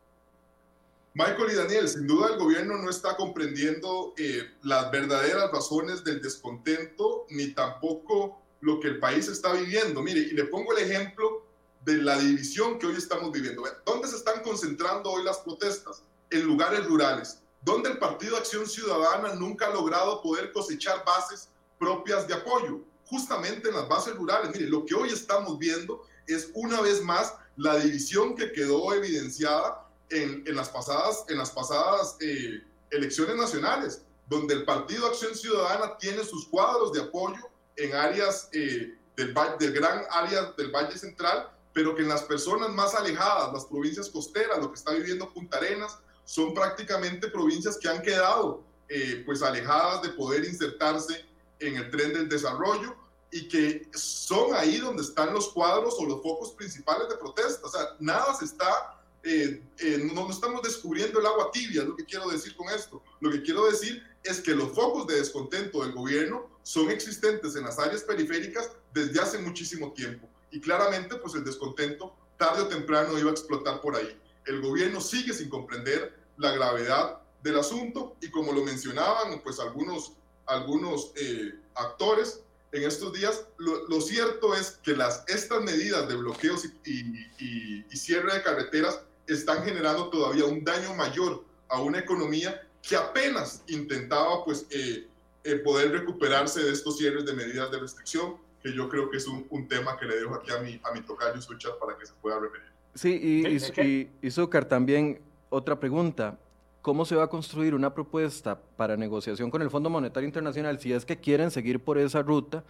[1.14, 6.22] Michael y Daniel, sin duda el gobierno no está comprendiendo eh, las verdaderas razones del
[6.22, 10.02] descontento ni tampoco lo que el país está viviendo.
[10.04, 11.49] Mire, y le pongo el ejemplo
[11.84, 13.62] de la división que hoy estamos viviendo.
[13.84, 16.02] ¿Dónde se están concentrando hoy las protestas?
[16.30, 22.28] En lugares rurales, donde el Partido Acción Ciudadana nunca ha logrado poder cosechar bases propias
[22.28, 24.50] de apoyo, justamente en las bases rurales.
[24.52, 29.88] Mire, lo que hoy estamos viendo es una vez más la división que quedó evidenciada
[30.10, 35.96] en, en las pasadas, en las pasadas eh, elecciones nacionales, donde el Partido Acción Ciudadana
[35.98, 41.50] tiene sus cuadros de apoyo en áreas eh, del, del gran área del Valle Central
[41.72, 45.58] pero que en las personas más alejadas, las provincias costeras, lo que está viviendo Punta
[45.58, 51.24] Arenas, son prácticamente provincias que han quedado eh, pues alejadas de poder insertarse
[51.60, 52.96] en el tren del desarrollo
[53.30, 57.66] y que son ahí donde están los cuadros o los focos principales de protesta.
[57.66, 61.88] O sea, nada se está, eh, eh, no, no estamos descubriendo el agua tibia, es
[61.88, 63.00] lo que quiero decir con esto.
[63.20, 67.64] Lo que quiero decir es que los focos de descontento del gobierno son existentes en
[67.64, 73.18] las áreas periféricas desde hace muchísimo tiempo y claramente pues el descontento tarde o temprano
[73.18, 74.18] iba a explotar por ahí.
[74.46, 80.12] El gobierno sigue sin comprender la gravedad del asunto y como lo mencionaban pues algunos,
[80.46, 82.42] algunos eh, actores
[82.72, 87.00] en estos días, lo, cierto es que las, estas medidas de bloqueos y,
[87.38, 93.62] y, cierre de carreteras están generando todavía un daño mayor a una economía que apenas
[93.66, 95.08] intentaba pues eh,
[95.42, 99.26] eh, poder recuperarse de estos cierres de medidas de restricción que yo creo que es
[99.26, 102.06] un, un tema que le dejo aquí a mi, a mi tocayo Suchar para que
[102.06, 102.66] se pueda referir.
[102.94, 106.38] Sí, y, y, y, Zúcar, también otra pregunta.
[106.82, 110.92] ¿Cómo se va a construir una propuesta para negociación con el Fondo Monetario Internacional si
[110.94, 112.64] es que quieren seguir por esa ruta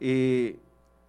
[0.00, 0.58] eh,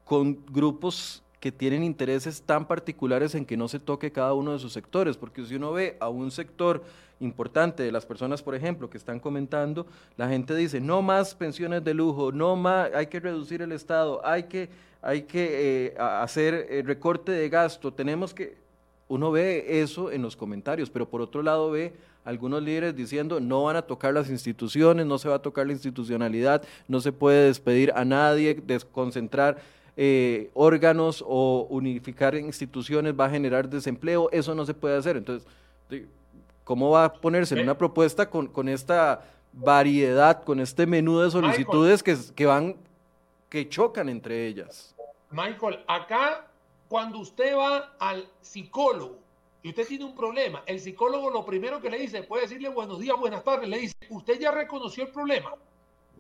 [0.04, 4.58] con grupos que tienen intereses tan particulares en que no se toque cada uno de
[4.58, 5.16] sus sectores?
[5.16, 6.84] Porque si uno ve a un sector
[7.20, 9.86] importante de las personas, por ejemplo, que están comentando,
[10.18, 14.26] la gente dice, no más pensiones de lujo, no más, hay que reducir el Estado,
[14.26, 14.70] hay que,
[15.04, 18.58] hay que eh, hacer eh, recorte de gasto, tenemos que...
[19.08, 21.94] Uno ve eso en los comentarios, pero por otro lado ve
[22.24, 25.74] algunos líderes diciendo no van a tocar las instituciones, no se va a tocar la
[25.74, 29.60] institucionalidad, no se puede despedir a nadie, desconcentrar
[29.98, 35.18] eh, órganos o unificar instituciones va a generar desempleo, eso no se puede hacer.
[35.18, 35.48] Entonces,
[36.64, 39.22] ¿Cómo va a ponerse en una propuesta con, con esta
[39.56, 42.76] variedad, con este menú de solicitudes que, que van,
[43.50, 44.96] que chocan entre ellas.
[45.32, 46.48] Michael, acá
[46.88, 49.20] cuando usted va al psicólogo
[49.64, 53.00] y usted tiene un problema, el psicólogo lo primero que le dice, puede decirle buenos
[53.00, 55.54] días, buenas tardes, le dice, usted ya reconoció el problema.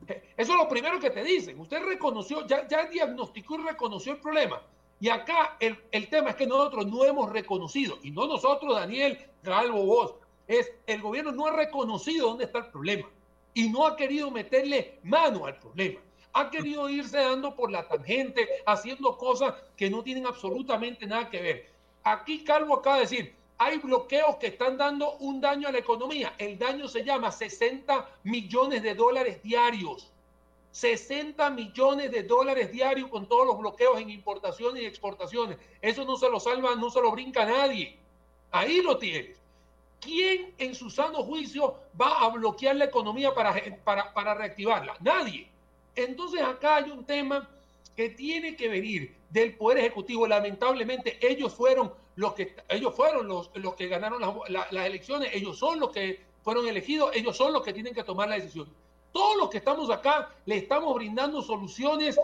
[0.07, 1.59] Eso es lo primero que te dicen.
[1.59, 4.61] Usted reconoció, ya, ya diagnosticó y reconoció el problema.
[4.99, 9.19] Y acá el, el, tema es que nosotros no hemos reconocido, y no nosotros, Daniel,
[9.43, 10.15] Galvo, vos,
[10.47, 13.09] es el gobierno no ha reconocido dónde está el problema
[13.53, 15.99] y no ha querido meterle mano al problema.
[16.33, 21.41] Ha querido irse dando por la tangente, haciendo cosas que no tienen absolutamente nada que
[21.41, 21.69] ver.
[22.03, 26.33] Aquí Calvo acaba de decir, hay bloqueos que están dando un daño a la economía.
[26.37, 30.11] El daño se llama 60 millones de dólares diarios.
[30.71, 35.57] 60 millones de dólares diarios con todos los bloqueos en importaciones y exportaciones.
[35.81, 37.97] Eso no se lo salva, no se lo brinca nadie.
[38.51, 39.39] Ahí lo tienes.
[40.01, 44.97] ¿Quién en su sano juicio va a bloquear la economía para, para, para reactivarla?
[44.99, 45.49] Nadie.
[45.95, 47.49] Entonces acá hay un tema
[47.95, 50.27] que tiene que venir del Poder Ejecutivo.
[50.27, 55.57] Lamentablemente ellos fueron los que, ellos fueron los, los que ganaron las, las elecciones, ellos
[55.57, 58.67] son los que fueron elegidos, ellos son los que tienen que tomar la decisión.
[59.11, 62.19] Todos los que estamos acá le estamos brindando soluciones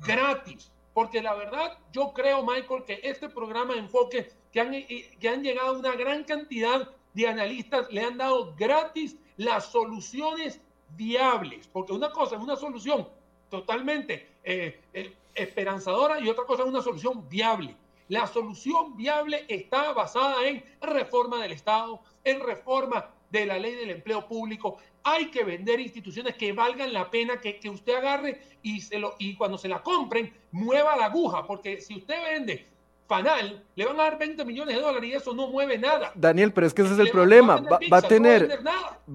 [0.00, 5.28] gratis, porque la verdad yo creo, Michael, que este programa de enfoque que han, que
[5.28, 10.60] han llegado una gran cantidad de analistas le han dado gratis las soluciones
[10.96, 13.08] viables, porque una cosa es una solución
[13.48, 17.76] totalmente eh, eh, esperanzadora y otra cosa es una solución viable.
[18.08, 23.90] La solución viable está basada en reforma del Estado, en reforma de la ley del
[23.90, 24.78] empleo público.
[25.04, 29.14] Hay que vender instituciones que valgan la pena que, que usted agarre y, se lo,
[29.18, 32.66] y cuando se la compren, mueva la aguja, porque si usted vende
[33.10, 36.12] Fanal, le van a dar 20 millones de dólares y eso no mueve nada.
[36.14, 37.60] Daniel, pero es que ese es el problema.
[37.92, 38.60] Va, a tener,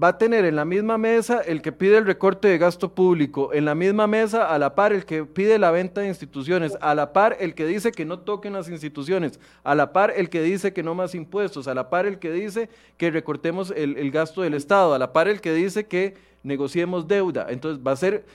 [0.02, 3.54] va a tener en la misma mesa el que pide el recorte de gasto público,
[3.54, 6.94] en la misma mesa a la par el que pide la venta de instituciones, a
[6.94, 10.42] la par el que dice que no toquen las instituciones, a la par el que
[10.42, 12.68] dice que no más impuestos, a la par el que dice
[12.98, 17.08] que recortemos el, el gasto del Estado, a la par el que dice que negociemos
[17.08, 17.46] deuda.
[17.48, 18.26] Entonces va a ser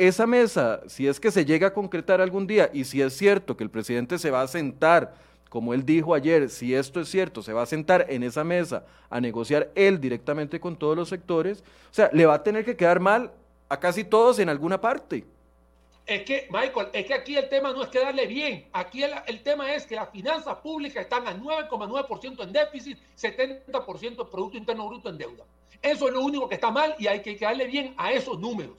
[0.00, 3.54] esa mesa, si es que se llega a concretar algún día y si es cierto
[3.54, 5.14] que el presidente se va a sentar,
[5.50, 8.86] como él dijo ayer, si esto es cierto, se va a sentar en esa mesa
[9.10, 12.76] a negociar él directamente con todos los sectores, o sea, le va a tener que
[12.76, 13.30] quedar mal
[13.68, 15.26] a casi todos en alguna parte.
[16.06, 18.68] Es que, Michael, es que aquí el tema no es quedarle bien.
[18.72, 24.16] Aquí el, el tema es que las finanzas públicas están al 9,9% en déficit, 70%
[24.16, 25.44] de Producto Interno Bruto en deuda.
[25.82, 28.78] Eso es lo único que está mal y hay que quedarle bien a esos números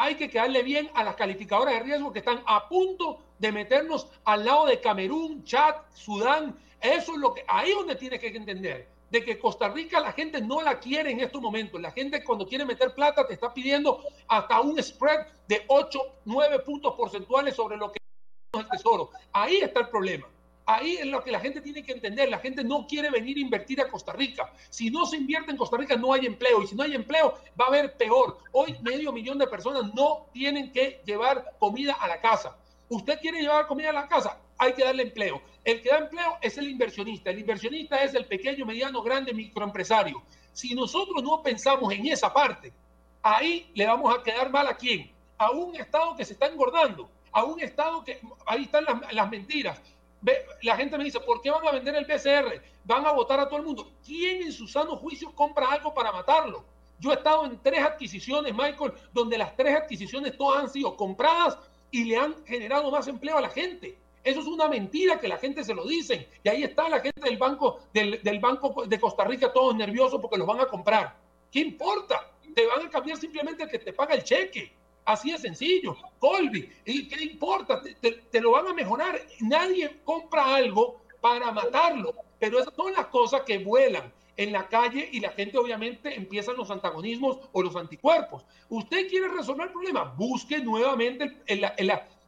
[0.00, 4.08] hay que quedarle bien a las calificadoras de riesgo que están a punto de meternos
[4.24, 6.58] al lado de Camerún, Chad, Sudán.
[6.80, 10.12] Eso es lo que ahí es donde tiene que entender de que Costa Rica la
[10.12, 11.78] gente no la quiere en estos momentos.
[11.78, 16.60] La gente cuando quiere meter plata te está pidiendo hasta un spread de 8, 9
[16.60, 17.98] puntos porcentuales sobre lo que
[18.54, 19.10] es el tesoro.
[19.32, 20.26] Ahí está el problema.
[20.66, 22.28] Ahí es lo que la gente tiene que entender.
[22.28, 24.52] La gente no quiere venir a invertir a Costa Rica.
[24.68, 26.62] Si no se invierte en Costa Rica, no hay empleo.
[26.62, 28.38] Y si no hay empleo, va a haber peor.
[28.52, 32.56] Hoy medio millón de personas no tienen que llevar comida a la casa.
[32.88, 34.38] ¿Usted quiere llevar comida a la casa?
[34.58, 35.42] Hay que darle empleo.
[35.64, 37.30] El que da empleo es el inversionista.
[37.30, 40.22] El inversionista es el pequeño, mediano, grande microempresario.
[40.52, 42.72] Si nosotros no pensamos en esa parte,
[43.22, 45.10] ahí le vamos a quedar mal a quién?
[45.38, 49.30] A un Estado que se está engordando, a un Estado que ahí están las, las
[49.30, 49.80] mentiras
[50.62, 52.62] la gente me dice, ¿por qué van a vender el PCR?
[52.84, 53.90] Van a votar a todo el mundo.
[54.04, 56.64] ¿Quién en su sano juicio compra algo para matarlo?
[56.98, 61.58] Yo he estado en tres adquisiciones, Michael, donde las tres adquisiciones todas han sido compradas
[61.90, 63.96] y le han generado más empleo a la gente.
[64.22, 66.26] Eso es una mentira que la gente se lo dicen.
[66.44, 70.20] Y ahí está la gente del banco, del, del Banco de Costa Rica, todos nerviosos
[70.20, 71.16] porque los van a comprar.
[71.50, 72.30] ¿Qué importa?
[72.54, 74.72] Te van a cambiar simplemente el que te paga el cheque.
[75.04, 75.96] Así de sencillo.
[76.18, 77.80] Colby, ¿y qué importa?
[77.82, 79.20] Te, lo van a mejorar.
[79.40, 82.14] Nadie compra algo para matarlo.
[82.38, 86.56] Pero esas son las cosas que vuelan en la calle y la gente obviamente empiezan
[86.56, 88.44] los antagonismos o los anticuerpos.
[88.68, 91.36] Usted quiere resolver el problema, busque nuevamente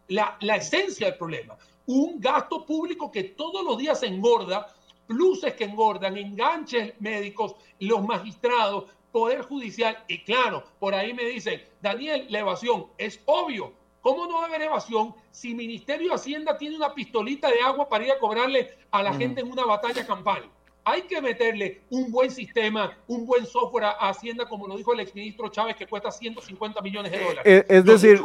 [0.09, 1.57] la, la esencia del problema.
[1.87, 4.67] Un gasto público que todos los días engorda,
[5.07, 10.03] pluses que engordan, enganches médicos, los magistrados, Poder Judicial.
[10.09, 13.73] Y claro, por ahí me dicen, Daniel, la evasión es obvio.
[14.01, 17.89] ¿Cómo no va a haber evasión si Ministerio de Hacienda tiene una pistolita de agua
[17.89, 20.43] para ir a cobrarle a la gente en una batalla campal?
[20.85, 25.01] Hay que meterle un buen sistema, un buen software a Hacienda, como lo dijo el
[25.01, 27.43] exministro Chávez, que cuesta 150 millones de dólares.
[27.45, 28.21] Eh, es, decir,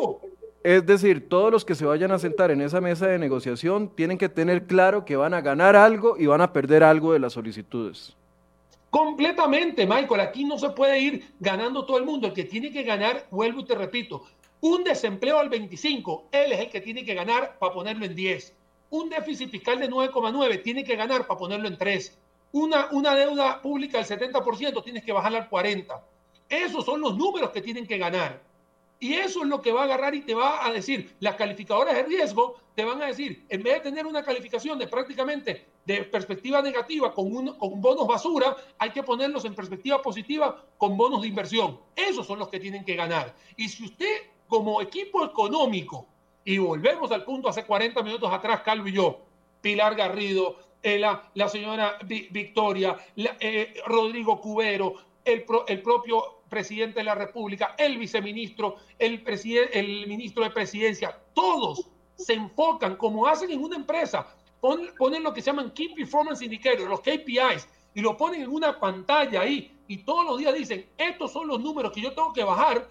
[0.64, 4.18] es decir, todos los que se vayan a sentar en esa mesa de negociación tienen
[4.18, 7.34] que tener claro que van a ganar algo y van a perder algo de las
[7.34, 8.17] solicitudes.
[8.90, 10.22] Completamente, Michael.
[10.22, 12.28] Aquí no se puede ir ganando todo el mundo.
[12.28, 14.24] El que tiene que ganar, vuelvo y te repito,
[14.62, 18.56] un desempleo al 25, él es el que tiene que ganar para ponerlo en 10.
[18.90, 22.18] Un déficit fiscal de 9,9 tiene que ganar para ponerlo en 3.
[22.54, 26.04] Una, una deuda pública del 70% tienes que bajarla al 40.
[26.50, 28.42] Esos son los números que tienen que ganar.
[29.00, 31.96] Y eso es lo que va a agarrar y te va a decir, las calificadoras
[31.96, 36.04] de riesgo te van a decir, en vez de tener una calificación de prácticamente de
[36.04, 41.22] perspectiva negativa con, un, con bonos basura, hay que ponerlos en perspectiva positiva con bonos
[41.22, 41.80] de inversión.
[41.96, 43.36] Esos son los que tienen que ganar.
[43.56, 46.08] Y si usted como equipo económico,
[46.44, 49.20] y volvemos al punto hace 40 minutos atrás, Calvo y yo,
[49.62, 54.94] Pilar Garrido, eh, la, la, señora Victoria, eh, Rodrigo Cubero,
[55.26, 59.24] el, el propio presidente de la República, el viceministro, el,
[59.74, 64.28] el ministro de presidencia, todos se enfocan como hacen en una empresa,
[64.60, 68.80] ponen, lo que se llaman Key Performance Indicators, los KPIs, y lo ponen en una
[68.80, 72.44] pantalla ahí, y todos los días dicen, estos son los números que yo tengo que
[72.44, 72.88] bajar,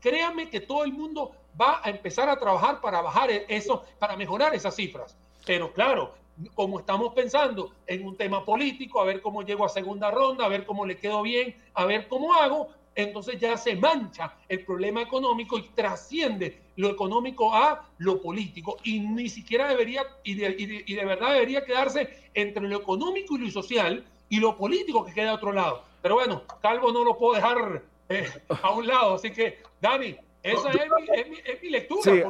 [0.00, 4.54] créanme que todo el mundo va a empezar a trabajar para bajar eso, para mejorar
[4.54, 5.16] esas cifras.
[5.44, 6.14] Pero claro,
[6.54, 10.48] como estamos pensando en un tema político, a ver cómo llego a segunda ronda, a
[10.48, 12.68] ver cómo le quedo bien, a ver cómo hago,
[12.98, 18.98] entonces ya se mancha el problema económico y trasciende lo económico a lo político y
[18.98, 24.40] ni siquiera debería, y de, verdad debería quedarse entre lo económico y lo social y
[24.40, 25.84] lo político que queda a otro lado.
[26.02, 28.28] Pero bueno, Calvo no lo puedo dejar eh,
[28.62, 32.02] a un lado, así que Dani, esa es mi, lectura.
[32.02, 32.22] Sí,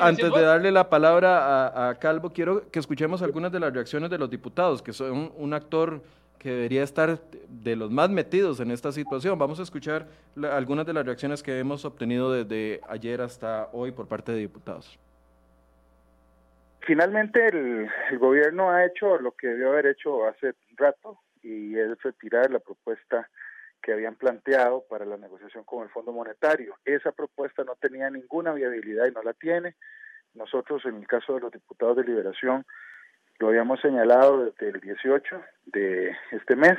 [0.00, 4.10] antes de darle la palabra a, a, Calvo, quiero que escuchemos algunas de las reacciones
[4.10, 6.02] de los diputados, que son un actor
[6.40, 9.38] que debería estar de los más metidos en esta situación.
[9.38, 10.06] Vamos a escuchar
[10.50, 14.98] algunas de las reacciones que hemos obtenido desde ayer hasta hoy por parte de diputados.
[16.80, 17.88] Finalmente el,
[18.18, 23.28] gobierno ha hecho lo que debió haber hecho hace rato y es retirar la propuesta
[23.82, 26.74] que habían planteado para la negociación con el Fondo Monetario.
[26.86, 29.76] Esa propuesta no tenía ninguna viabilidad y no la tiene.
[30.32, 32.64] Nosotros, en el caso de los diputados de Liberación,
[33.40, 36.78] lo habíamos señalado desde el 18 de este mes.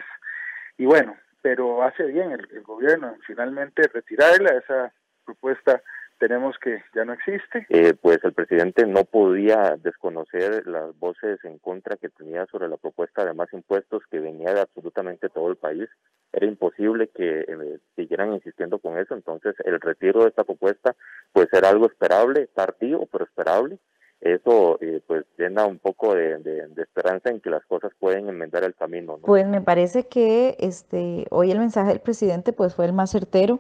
[0.78, 4.94] Y bueno, pero hace bien el, gobierno finalmente retirarla, esa
[5.26, 5.82] propuesta
[6.20, 7.66] tenemos que ya no existe.
[7.70, 12.78] Eh, pues el presidente no podía desconocer las voces en contra que tenía sobre la
[12.78, 15.90] propuesta de más impuestos que venía de absolutamente todo el país.
[16.32, 20.96] Era imposible que eh, siguieran insistiendo con eso, entonces el retiro de esta propuesta
[21.34, 23.80] pues era algo esperable, tardío, pero esperable
[24.22, 28.76] eso eh, pues llena un poco de, esperanza en que las cosas pueden enmendar el
[28.76, 29.18] camino.
[29.24, 33.60] Pues me parece que este, hoy el mensaje del presidente pues fue el más certero.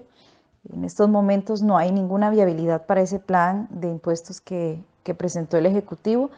[0.71, 5.57] En estos momentos no hay ninguna viabilidad para ese plan de impuestos que, que presentó
[5.57, 6.29] el Ejecutivo.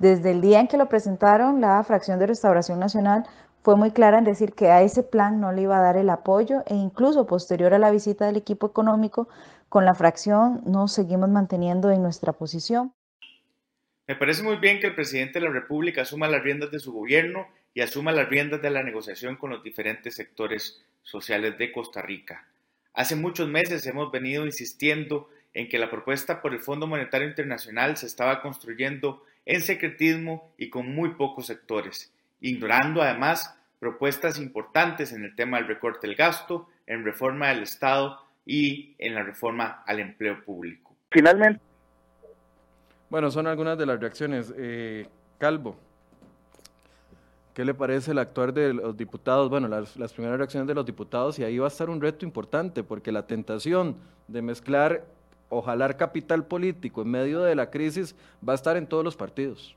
[0.00, 3.24] Desde el día en que lo presentaron, la fracción de Restauración Nacional
[3.62, 6.10] fue muy clara en decir que a ese plan no le iba a dar el
[6.10, 9.28] apoyo e incluso posterior a la visita del equipo económico
[9.68, 12.94] con la fracción nos seguimos manteniendo en nuestra posición.
[14.08, 16.94] Me parece muy bien que el presidente de la República asuma las riendas de su
[16.94, 22.00] gobierno y asuma las riendas de la negociación con los diferentes sectores sociales de Costa
[22.00, 22.46] Rica.
[22.94, 27.98] Hace muchos meses hemos venido insistiendo en que la propuesta por el Fondo Monetario Internacional
[27.98, 35.22] se estaba construyendo en secretismo y con muy pocos sectores, ignorando además propuestas importantes en
[35.22, 40.00] el tema del recorte del gasto, en reforma del Estado y en la reforma al
[40.00, 40.96] empleo público.
[41.10, 41.67] Finalmente,
[43.10, 44.52] bueno, son algunas de las reacciones.
[44.56, 45.06] Eh,
[45.38, 45.76] Calvo,
[47.54, 49.48] ¿qué le parece el actuar de los diputados?
[49.48, 52.82] Bueno, las, primeras reacciones de los diputados y ahí va a estar un reto importante
[52.82, 53.96] porque la tentación
[54.26, 55.04] de mezclar
[55.48, 58.14] o jalar capital político en medio de la crisis
[58.46, 59.74] va a estar en todos los partidos.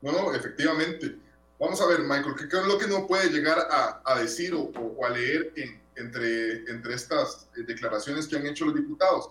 [0.00, 1.16] No, efectivamente.
[1.60, 4.72] Vamos a ver, Michael, ¿qué, es lo que no puede llegar a, decir o,
[5.06, 5.52] a leer
[5.94, 9.30] entre, entre estas eh, declaraciones que han hecho los diputados?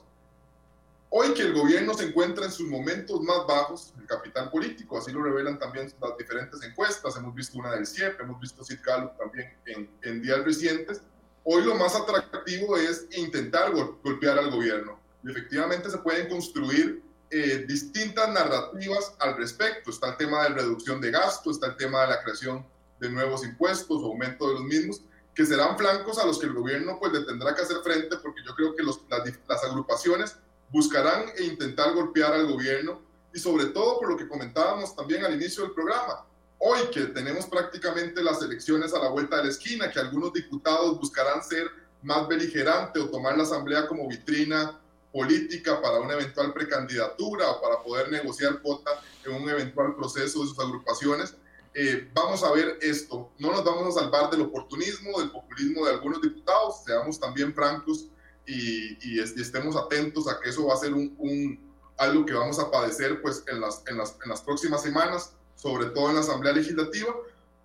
[1.13, 5.11] Hoy que el gobierno se encuentra en sus momentos más bajos, el capital político, así
[5.11, 8.79] lo revelan también las diferentes encuestas, hemos visto una del CIEP, hemos visto Sid
[9.19, 11.01] también en, en días recientes,
[11.43, 14.97] hoy lo más atractivo es intentar golpear al gobierno.
[15.25, 19.89] Y efectivamente se pueden construir eh, distintas narrativas al respecto.
[19.89, 22.65] Está el tema de reducción de gasto, está el tema de la creación
[23.01, 25.01] de nuevos impuestos, aumento de los mismos,
[25.35, 28.41] que serán flancos a los que el gobierno pues le tendrá que hacer frente, porque
[28.47, 30.37] yo creo que los, las, las agrupaciones
[30.71, 33.01] buscarán e intentar golpear al gobierno
[33.33, 36.25] y sobre todo por lo que comentábamos también al inicio del programa.
[36.59, 40.99] Hoy que tenemos prácticamente las elecciones a la vuelta de la esquina, que algunos diputados
[40.99, 41.69] buscarán ser
[42.03, 44.79] más beligerantes o tomar la asamblea como vitrina
[45.11, 48.91] política para una eventual precandidatura o para poder negociar cuota
[49.25, 51.35] en un eventual proceso de sus agrupaciones,
[51.73, 55.93] eh, vamos a ver esto, no nos vamos a salvar del oportunismo, del populismo de
[55.93, 58.07] algunos diputados, seamos también francos
[58.45, 61.59] y, estemos atentos a que eso va a ser un,
[61.97, 65.85] algo que vamos a padecer pues, en, las, en, las, en las próximas semanas, sobre
[65.87, 67.13] todo en la Asamblea Legislativa,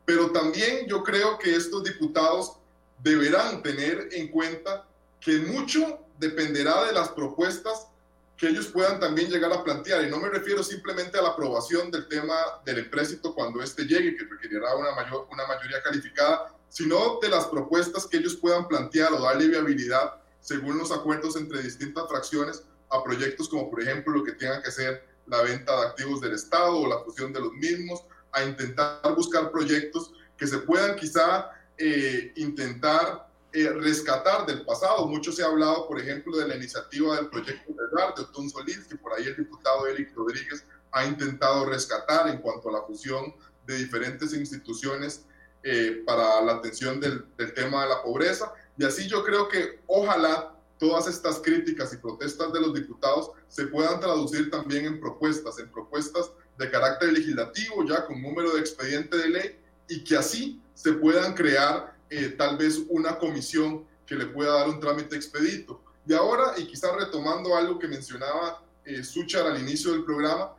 [0.05, 2.59] pero también yo creo que estos diputados
[3.03, 4.87] deberán tener en cuenta
[5.21, 7.89] que mucho dependerá de las propuestas
[8.37, 10.05] que ellos puedan también llegar a plantear.
[10.05, 14.17] Y no me refiero simplemente a la aprobación del tema del empréstito cuando éste llegue,
[14.17, 19.13] que requerirá una, mayor, una mayoría calificada, sino de las propuestas que ellos puedan plantear
[19.13, 24.23] o darle viabilidad según los acuerdos entre distintas fracciones a proyectos como por ejemplo lo
[24.23, 27.53] que tenga que ser la venta de activos del Estado o la fusión de los
[27.55, 35.09] mismos, a intentar buscar proyectos que se puedan quizá eh, intentar eh, rescatar del pasado.
[35.09, 38.97] Mucho se ha hablado, por ejemplo, de la iniciativa del proyecto de Otón Solís, que
[38.97, 43.35] por ahí el diputado Eric Rodríguez ha intentado rescatar en cuanto a la fusión
[43.67, 45.25] de diferentes instituciones
[45.65, 48.53] eh, para la atención del, del tema de la pobreza.
[48.79, 53.67] Y así yo creo que ojalá todas estas críticas y protestas de los diputados se
[53.67, 59.17] puedan traducir también en propuestas, en propuestas de carácter legislativo, ya con número de expediente
[59.17, 64.27] de ley, y que así se puedan crear eh, tal vez una comisión que le
[64.27, 65.81] pueda dar un trámite expedito.
[66.07, 70.55] Y ahora, y quizás retomando algo que mencionaba eh, Suchar al inicio del programa,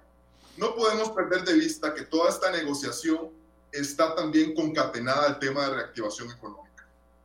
[0.57, 3.29] no podemos perder de vista que toda esta negociación
[3.71, 6.66] está también concatenada al tema de reactivación económica.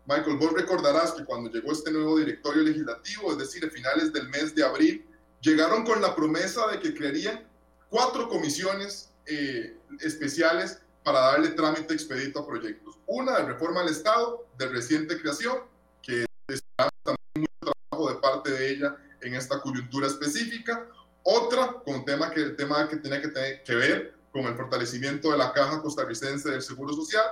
[0.07, 4.28] Michael, vos recordarás que cuando llegó este nuevo directorio legislativo, es decir, a finales del
[4.28, 5.07] mes de abril,
[5.40, 7.46] llegaron con la promesa de que crearían
[7.88, 12.98] cuatro comisiones eh, especiales para darle trámite expedito a proyectos.
[13.07, 15.59] Una de reforma al Estado, de reciente creación,
[16.00, 20.88] que está también mucho trabajo de parte de ella en esta coyuntura específica.
[21.22, 25.30] Otra con tema que, el tema que tiene que, tener, que ver con el fortalecimiento
[25.30, 27.24] de la Caja Costarricense del Seguro Social.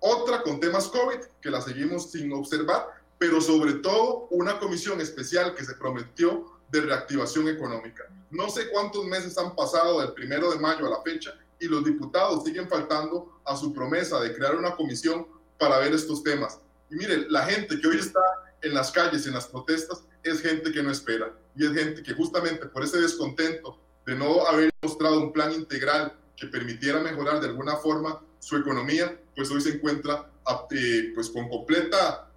[0.00, 2.88] Otra con temas COVID, que la seguimos sin observar,
[3.18, 8.04] pero sobre todo una comisión especial que se prometió de reactivación económica.
[8.30, 11.84] No sé cuántos meses han pasado del primero de mayo a la fecha y los
[11.84, 15.26] diputados siguen faltando a su promesa de crear una comisión
[15.58, 16.60] para ver estos temas.
[16.90, 18.20] Y miren, la gente que hoy está
[18.62, 22.02] en las calles, y en las protestas, es gente que no espera y es gente
[22.02, 27.40] que justamente por ese descontento de no haber mostrado un plan integral que permitiera mejorar
[27.40, 30.30] de alguna forma su economía, pues hoy se encuentra
[30.70, 32.28] eh, pues con completa,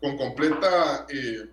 [0.00, 1.48] con completa eh,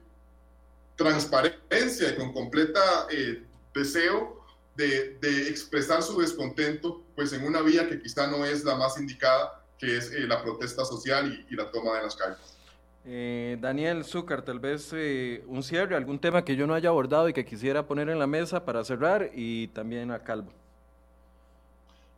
[0.95, 3.43] transparencia y con completa eh,
[3.73, 4.35] deseo
[4.75, 9.61] de, expresar su descontento, pues en una vía que quizá no es la más indicada,
[9.77, 12.57] que es eh, la protesta social y, la toma de las calles.
[13.05, 17.29] Eh, Daniel Zúcar, tal vez eh, un cierre, algún tema que yo no haya abordado
[17.29, 20.51] y que quisiera poner en la mesa para cerrar y también a Calvo.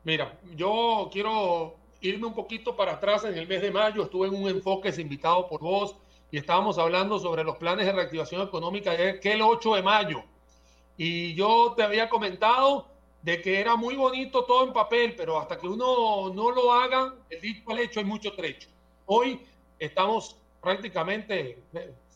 [0.03, 3.23] Mira, yo quiero irme un poquito para atrás.
[3.25, 5.95] En el mes de mayo estuve en un enfoque invitado por vos
[6.31, 10.23] y estábamos hablando sobre los planes de reactivación económica que el 8 de mayo
[10.97, 12.87] y yo te había comentado
[13.21, 17.13] de que era muy bonito todo en papel, pero hasta que uno no lo haga,
[17.29, 18.67] el dicho al hecho hay mucho trecho.
[19.05, 19.39] Hoy
[19.79, 21.61] estamos prácticamente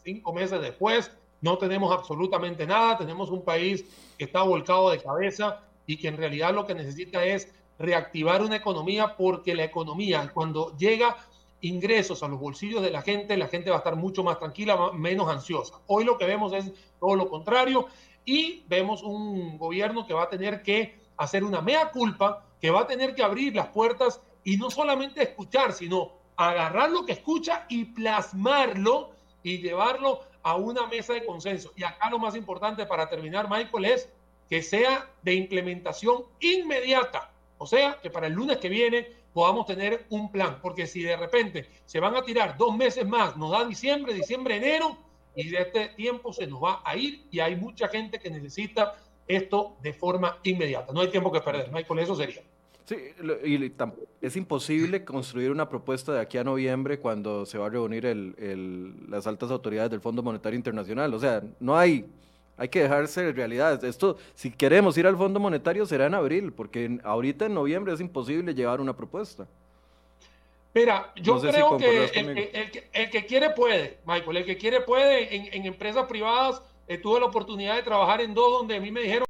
[0.03, 1.11] cinco meses después,
[1.41, 3.85] no tenemos absolutamente nada, tenemos un país
[4.17, 8.57] que está volcado de cabeza y que en realidad lo que necesita es reactivar una
[8.57, 11.17] economía porque la economía cuando llega
[11.61, 14.91] ingresos a los bolsillos de la gente, la gente va a estar mucho más tranquila,
[14.93, 15.79] menos ansiosa.
[15.87, 17.87] Hoy lo que vemos es todo lo contrario
[18.25, 22.81] y vemos un gobierno que va a tener que hacer una mea culpa, que va
[22.81, 27.65] a tener que abrir las puertas y no solamente escuchar, sino agarrar lo que escucha
[27.69, 29.11] y plasmarlo
[29.43, 31.71] y llevarlo a una mesa de consenso.
[31.75, 34.09] Y acá lo más importante para terminar, Michael, es
[34.49, 37.30] que sea de implementación inmediata.
[37.61, 41.15] O sea, que para el lunes que viene podamos tener un plan, porque si de
[41.15, 44.97] repente se van a tirar dos meses más, nos da diciembre, diciembre, enero,
[45.35, 48.95] y de este tiempo se nos va a ir y hay mucha gente que necesita
[49.27, 50.91] esto de forma inmediata.
[50.91, 52.41] No hay tiempo que perder, Michael, eso sería.
[52.85, 52.95] Sí,
[53.45, 53.71] y
[54.21, 58.95] es imposible construir una propuesta de aquí a noviembre cuando se va a reunir el,
[59.07, 61.13] las altas autoridades del Fondo Monetario Internacional.
[61.13, 62.07] O sea, no hay,
[62.61, 63.83] hay que dejarse de realidades.
[63.83, 67.99] Esto, si queremos ir al Fondo Monetario, será en abril, porque ahorita en noviembre es
[67.99, 69.47] imposible llevar una propuesta.
[70.71, 72.05] Mira, yo creo que
[72.93, 75.35] el, que quiere puede, Michael, el que quiere puede.
[75.55, 79.01] En, empresas privadas eh, tuve la oportunidad de trabajar en dos donde a mí me
[79.01, 79.25] dijeron,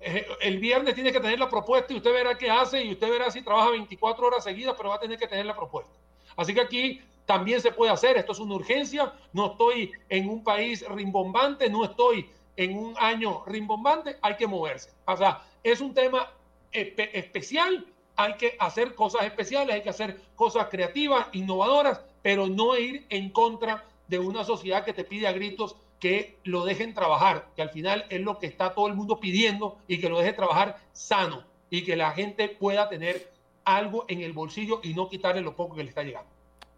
[0.00, 3.10] eh, el viernes tiene que tener la propuesta y usted verá qué hace y usted
[3.10, 5.92] verá si trabaja 24 horas seguidas, pero va a tener que tener la propuesta.
[6.36, 10.44] Así que aquí también se puede hacer, esto es una urgencia, no estoy en un
[10.44, 14.90] país rimbombante, no estoy en un año rimbombante, hay que moverse.
[15.06, 16.28] O sea, es un tema
[16.72, 23.06] especial hay que hacer cosas especiales, hay que hacer cosas creativas, innovadoras, pero no ir
[23.08, 27.62] en contra de una sociedad que te pide a gritos que lo dejen trabajar, que
[27.62, 30.78] al final es lo que está todo el mundo pidiendo y que lo deje trabajar
[30.92, 33.32] sano y que la gente pueda tener
[33.64, 36.30] algo en el bolsillo y no quitarle lo poco que le está llegando.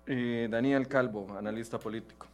[0.07, 2.27] Eh, Daniel Calvo, analista político.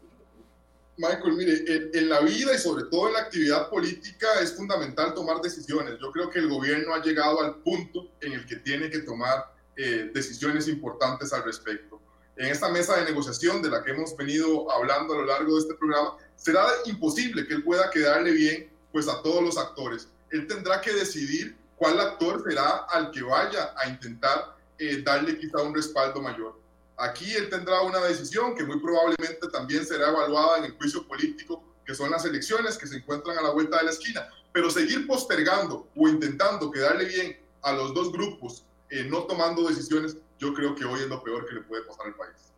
[0.98, 1.64] Michael, mire,
[1.94, 5.98] en, la vida y sobre todo en la actividad política es fundamental tomar decisiones.
[6.00, 9.54] Yo creo que el gobierno ha llegado al punto en el que tiene que tomar
[9.76, 11.98] eh, decisiones importantes al respecto.
[12.36, 15.60] En esta mesa de negociación de la que hemos venido hablando a lo largo de
[15.60, 20.08] este programa, será imposible que él pueda quedarle bien pues a todos los actores.
[20.30, 25.62] Él tendrá que decidir cuál actor será al que vaya a intentar eh, darle quizá
[25.62, 26.61] un respaldo mayor.
[26.96, 31.62] Aquí él tendrá una decisión que muy probablemente también será evaluada en el juicio político,
[31.84, 34.28] que son las elecciones que se encuentran a la vuelta de la esquina.
[34.52, 40.16] Pero seguir postergando o intentando quedarle bien a los dos grupos, eh, no tomando decisiones,
[40.38, 42.52] yo creo que hoy es lo peor que le puede pasar al país.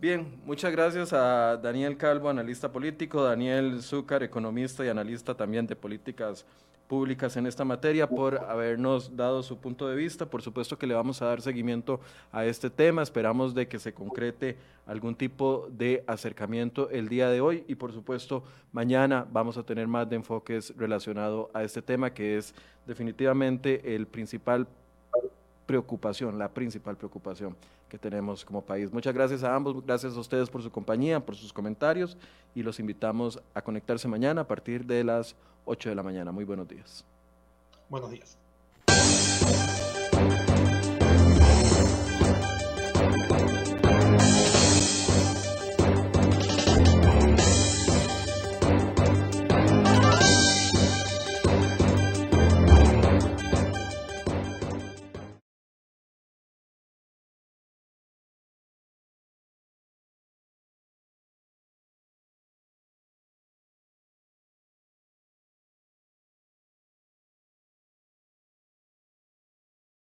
[0.00, 5.76] Bien, muchas gracias a Daniel Calvo, analista político, Daniel Zúcar, economista y analista también de
[5.76, 6.46] políticas
[6.90, 10.26] públicas en esta materia, por habernos dado su punto de vista.
[10.26, 12.00] Por supuesto que le vamos a dar seguimiento
[12.32, 13.00] a este tema.
[13.00, 17.92] Esperamos de que se concrete algún tipo de acercamiento el día de hoy y por
[17.92, 22.56] supuesto mañana vamos a tener más de enfoques relacionado a este tema que es
[22.88, 24.66] definitivamente el principal
[25.70, 27.54] preocupación, la principal preocupación
[27.88, 28.92] que tenemos como país.
[28.92, 32.16] Muchas gracias a ambos, gracias a ustedes por su compañía, por sus comentarios
[32.56, 36.32] y los invitamos a conectarse mañana a partir de las 8 de la mañana.
[36.32, 37.04] Muy buenos días.
[37.88, 38.39] Buenos días.